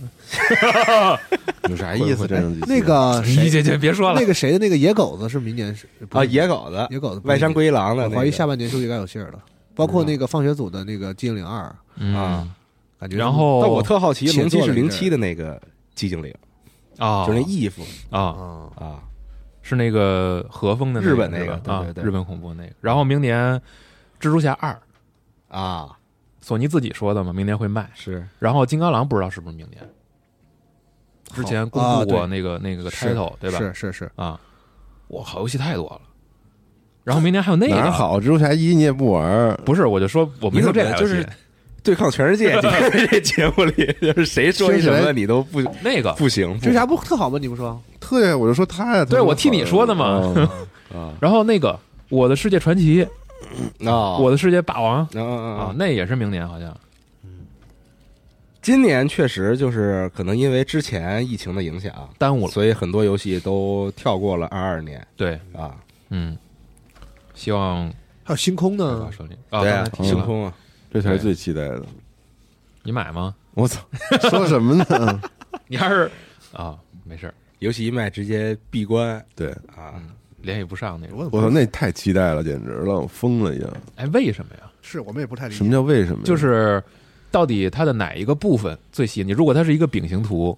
[1.70, 2.26] 有啥意思？
[2.26, 4.20] 战争机器那个 你谁，这这别说了。
[4.20, 9.38] 那，个谁的那个野狗子是明年是不啊，野狗子，野狗子外山归狼的我那个，怀疑下半年是不是应该有信儿了？
[9.76, 12.14] 包括那个放学组的那个寂静岭二，嗯。
[12.16, 12.48] 啊，
[12.98, 15.56] 感觉然后但我特好奇，前龙七是零七的那个
[15.96, 16.34] 寂静岭，
[16.98, 19.00] 啊，就那衣服啊，啊，啊，
[19.62, 22.04] 是那个和风的日本那那个对啊对，对。
[22.04, 22.72] 日本恐怖那个。
[22.80, 23.54] 然后明年
[24.20, 24.76] 蜘蛛侠二，
[25.48, 25.88] 啊，
[26.40, 27.88] 索尼自己说的嘛，明年会卖。
[27.94, 29.80] 是然后金刚狼不知道是不是明年，
[31.34, 33.58] 之前公布过那个那个 title 对吧？
[33.58, 34.40] 是是是，啊，
[35.08, 36.00] 我，好游戏太多了。
[37.04, 38.20] 然后明年还有那个，哪好？
[38.20, 41.26] 蜘蛛侠一你也不玩，不是，我就说我没说这个，就是
[41.82, 42.60] 对抗全世界，
[43.10, 46.12] 这节目里就是谁说一什么你都不那个。
[46.12, 47.38] 不行，蜘蛛侠不特好吗？
[47.40, 47.80] 你不说？
[47.98, 50.46] 特呀，我就说他呀，对我替你说的嘛嗯
[50.94, 51.72] 啊 然后那个
[52.10, 53.02] 《我的世界传奇》
[53.86, 56.76] 啊， 我的世界霸王》嗯嗯啊嗯，，那也是明年好像。
[58.62, 62.50] 今年确实就是可能因为之前疫情的影响，耽误了。
[62.50, 65.74] 所以很多游戏都跳过了二二年对，啊。
[66.10, 66.36] 嗯，
[67.34, 67.88] 希望
[68.22, 69.10] 还有星空开呢。
[69.48, 70.54] 啊，对啊星空啊，
[70.92, 71.82] 这才是最期待的。
[72.82, 73.34] 你买吗？
[73.54, 73.80] 我操，
[74.28, 75.20] 说什么呢？
[75.66, 76.10] 你还是
[76.52, 79.94] 啊，没事儿，游戏一卖直接闭关对，啊，
[80.42, 81.28] 联系不上那种。
[81.32, 83.68] 我操，那太期待了，简直了，我疯了一样。
[83.96, 84.62] 哎，为什么呀？
[84.82, 85.58] 是我们也不太理解。
[85.58, 86.24] 什么叫为什么？
[86.24, 86.82] 就是
[87.30, 89.32] 到底它的哪一个部分最吸引你？
[89.32, 90.56] 如果它是一个饼形图，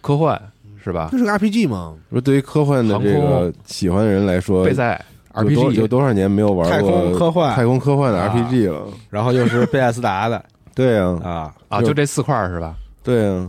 [0.00, 0.40] 科幻
[0.82, 1.08] 是吧？
[1.12, 5.02] 就是个 RPG 嘛，说对于科幻的这个喜欢的人来说，备赛
[5.32, 8.86] RPG 有多少年没有玩过太空科幻太空科幻的啊 RPG 了？
[9.08, 10.44] 然后又是贝塞斯达的
[10.74, 12.74] 对啊，啊，啊，就这四块是吧？
[13.02, 13.48] 对啊，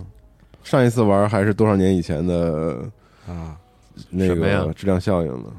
[0.64, 2.78] 上一次玩还是多少年以前的
[3.28, 3.58] 啊，
[4.10, 5.52] 那什么呀个质量效应呢？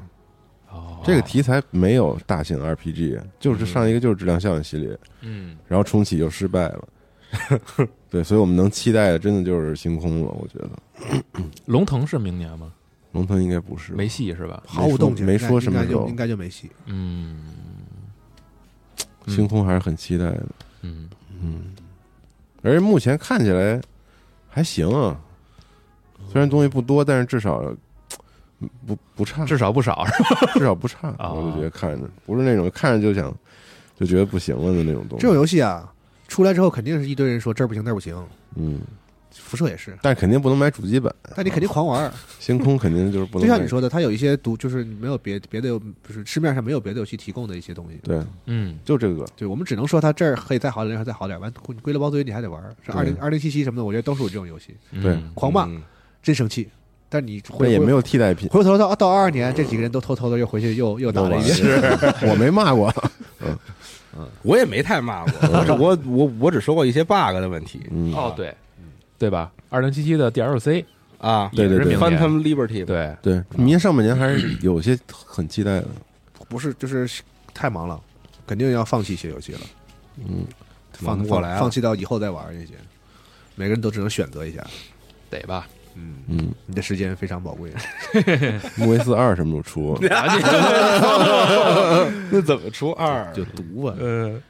[0.71, 6.87] 哦，这个题材没有大型 RPG，就是上一个就是质量效应系列，嗯，然后重启就失败了。
[8.09, 10.29] 对，所以我们能期待的真的就是星空了。
[10.31, 12.71] 我觉得 龙腾是明年吗？
[13.11, 14.61] 龙腾应该不是，没戏是吧？
[14.65, 16.69] 毫无动静，没说什么时候就应该就没戏。
[16.85, 17.53] 嗯
[19.27, 20.45] 星空还是很期待的。
[20.81, 21.09] 嗯
[21.41, 21.73] 嗯，
[22.61, 23.81] 而且目前看起来
[24.47, 25.19] 还行啊，
[26.31, 27.77] 虽然东西不多，但是至少嗯
[28.85, 30.05] 不不差，至少不少？
[30.55, 31.09] 至少不差。
[31.17, 33.33] 啊我就觉得看着不是那种看着就想
[33.99, 35.21] 就觉得不行了的那种东西。
[35.21, 35.91] 这种游戏啊，
[36.27, 38.15] 出来之后肯定是一堆人说这儿不行那儿不行，
[38.55, 38.79] 嗯，
[39.31, 42.11] 辐射也是，但肯定不能买主机版，但你肯定狂玩。
[42.39, 43.47] 星空肯定就是不能。
[43.47, 47.99] 就像你，说的，它有一些独，就是没有别别的有，就是市面上没有别的游戏提供的一些东西。
[48.03, 49.25] 对，嗯，就这个。
[49.35, 51.39] 对，我们只能说它这儿可以再好点，那儿再好点。
[51.39, 51.51] 完，
[51.81, 52.61] 归了包堆你还得玩。
[52.85, 55.81] 是对二零二零七七什么的，我觉得都是有这种游戏，嗯对狂骂，嗯
[56.23, 56.69] 真生气。
[57.15, 58.49] 但你回但也没有替代品。
[58.49, 61.79] 回头到到二二年，这几个人都偷偷的又回去又又打了一遍。
[62.29, 62.93] 我没骂过。
[63.39, 63.57] 嗯
[64.43, 68.55] 我也没太骂过， 我只我我我只说过一些 bug 的问题嗯，哦，对，
[69.17, 69.51] 对吧？
[69.69, 70.85] 二零七七的 DLC
[71.17, 75.87] 啊对对对也是明年，Phantom Liberty 对，对，明年上半年还是有些很期待的。
[76.47, 77.09] 不是，就是
[77.53, 77.99] 太忙了，
[78.47, 79.59] 肯定要放弃一些游戏了，
[80.17, 80.45] 嗯，
[80.93, 82.71] 放忙不过来了放弃到以后再玩那些。
[83.55, 84.65] 每个人都只能选择一下。
[85.29, 85.67] 得吧？
[85.95, 87.71] 嗯，嗯，你的时间非常宝贵。
[88.77, 89.97] 木卫四二什么时候出？
[92.31, 93.31] 那怎么出二？
[93.33, 93.95] 就读吧。
[93.99, 94.41] 嗯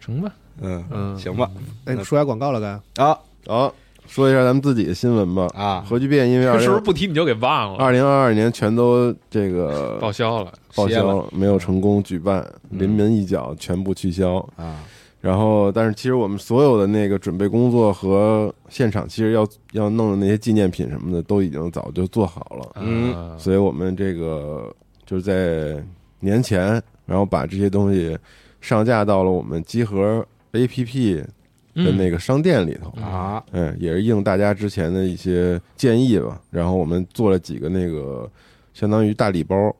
[0.00, 0.32] 成吧？
[0.60, 1.48] 嗯嗯行吧
[1.84, 3.02] 哎，说下广告了该？
[3.02, 3.16] 啊
[3.46, 3.72] 啊，
[4.06, 5.46] 说一下咱们自己的新闻吧。
[5.54, 7.78] 啊核聚变因为二是不是不提你就给忘了？
[7.78, 14.36] 二零二二年全都这个报销了，报销了，没有成功举办，临门一脚全部取消。
[14.56, 14.80] 啊
[15.22, 22.72] 然后，但是其实我们所有的那个准备工作和现场，其实要要弄的那些纪念品什么的，都已经早就做好了。
[22.82, 24.74] 嗯啊所以我们这个
[25.06, 25.80] 就是在
[26.18, 28.18] 年前，然后把这些东西
[28.60, 31.28] 上架到了我们集合 APP 的
[31.74, 32.90] 嗯那个商店里头。
[33.00, 36.42] 啊嗯，也是应大家之前的一些建议吧。
[36.50, 38.28] 然后我们做了几个那个
[38.74, 39.72] 相当于大礼包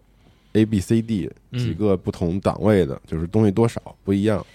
[0.53, 4.47] ，A、B、C、D 嗯几个不同档位的，就是东西多少不一样。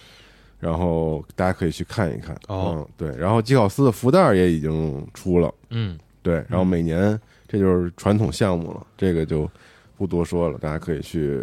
[0.60, 2.36] 然后大家可以去看一看。
[2.48, 2.76] 哦。
[2.78, 3.18] 嗯，对。
[3.18, 5.98] 然后吉考斯的福袋也已经出了，嗯。
[6.22, 6.36] 对。
[6.50, 9.50] 然后每年这就是传统项目了，这个就
[9.98, 11.42] 不多说了，大家可以去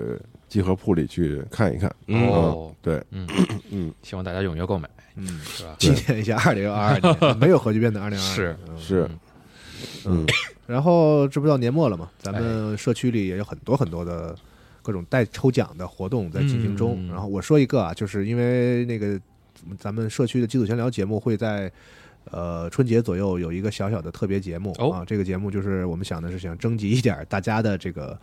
[0.49, 1.95] 集合铺里去看一看。
[2.07, 2.29] 嗯。
[2.29, 3.27] 哦，对，嗯。
[3.71, 5.77] 嗯， 希望大家踊跃购买，嗯，是吧？
[5.81, 8.27] 纪念一下二零二二年，没有核聚变的二零二二。
[8.35, 9.11] 是是，
[10.07, 10.27] 嗯，
[10.67, 14.35] 然后这不到年末了嘛，咱们社区里也有很多很多的
[14.85, 16.95] 各种带抽奖的活动在进行中。
[16.99, 17.09] 嗯。
[17.09, 19.19] 然后我说一个啊，就是因为那个
[19.79, 21.73] 咱们社区的基组闲聊节目会在
[22.31, 24.93] 呃春节左右有一个小小的特别节目、哦。
[24.93, 28.19] 啊，这个节目就是我们想的是想征集一点大家的这个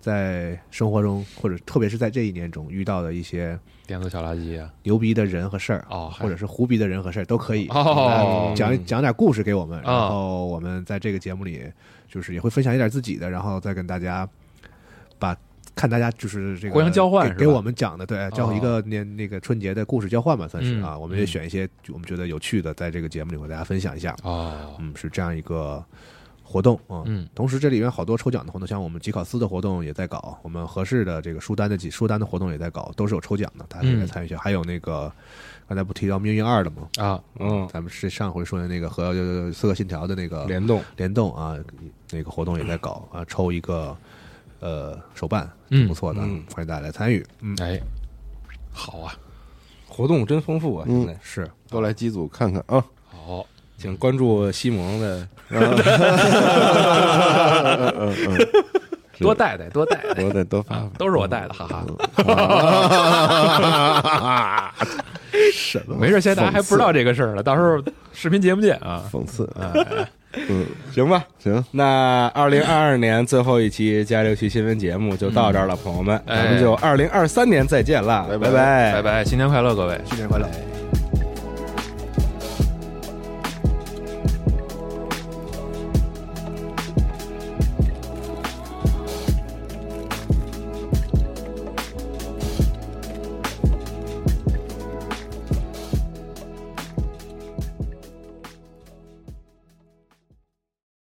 [0.00, 7.68] 在生活中或者特别是在这一年中遇到的一些电子小垃圾啊，牛逼的人和事儿哦或者是胡逼的人和事儿都可以。
[7.68, 8.50] 哦。
[8.50, 11.62] 呃讲讲点故事给我们，啊然后我们在这个节目里
[12.08, 14.28] 就是也会分享一点自己的，然后再跟大家
[15.18, 15.36] 把
[15.74, 17.38] 看大家就是这个互相交换是吧？
[17.38, 20.82] 给给我们讲的，对，交哦一个年那个春节的故事交换吧，算是嗯。
[20.84, 25.82] 啊，我们也选一些我们觉得有趣的，在这个节目里和大家分享一下，哦，嗯，是这样一个
[26.42, 27.02] 活动啊。
[27.06, 27.26] 嗯。
[27.34, 34.36] 同时，这里面好多抽奖的活动，像我们吉考斯的活动也在搞，我们合适的这个书单的几书单的活动也在搞，都是有抽奖的，大家可以来嗯参与一下。
[34.38, 35.10] 还有那个
[35.66, 36.88] 刚才不提到《命运二》了吗？
[36.98, 37.66] 啊，嗯。
[37.72, 39.14] 咱们是上回说的那个和
[39.52, 40.82] 《刺客信条》的那个联动。
[40.96, 41.56] 联动啊，
[42.10, 43.96] 那个活动也在搞啊，抽一个
[44.62, 47.22] 呃手办，嗯挺不错的，嗯欢迎大家来参与。
[47.40, 47.78] 嗯，哎，
[48.72, 49.12] 好啊，
[49.86, 50.86] 活动真丰富啊！
[50.88, 52.82] 嗯现在是都来机组看看啊。
[53.10, 53.44] 好，
[53.76, 55.60] 请关注西蒙的嗯
[57.98, 58.38] 嗯嗯，
[59.18, 60.88] 多带带，多带带，我得多发发。
[60.96, 61.84] 都是我带的，哈哈。
[65.52, 65.96] 什么？
[65.96, 67.82] 没事，现在大家还不知道这个事儿呢，到时候
[68.12, 69.02] 视频节目见啊。
[69.10, 69.48] 讽刺。
[69.58, 70.08] 哎，
[70.48, 71.24] 嗯，行吧？
[71.38, 80.00] 行，那二零二二年最后一期加六期新闻节目就到这儿了，朋友们，哎咱们就二零二三年再见啦，拜拜拜拜拜，新年快乐，各位。
[80.06, 80.46] 新年快乐！
[80.46, 81.01] 拜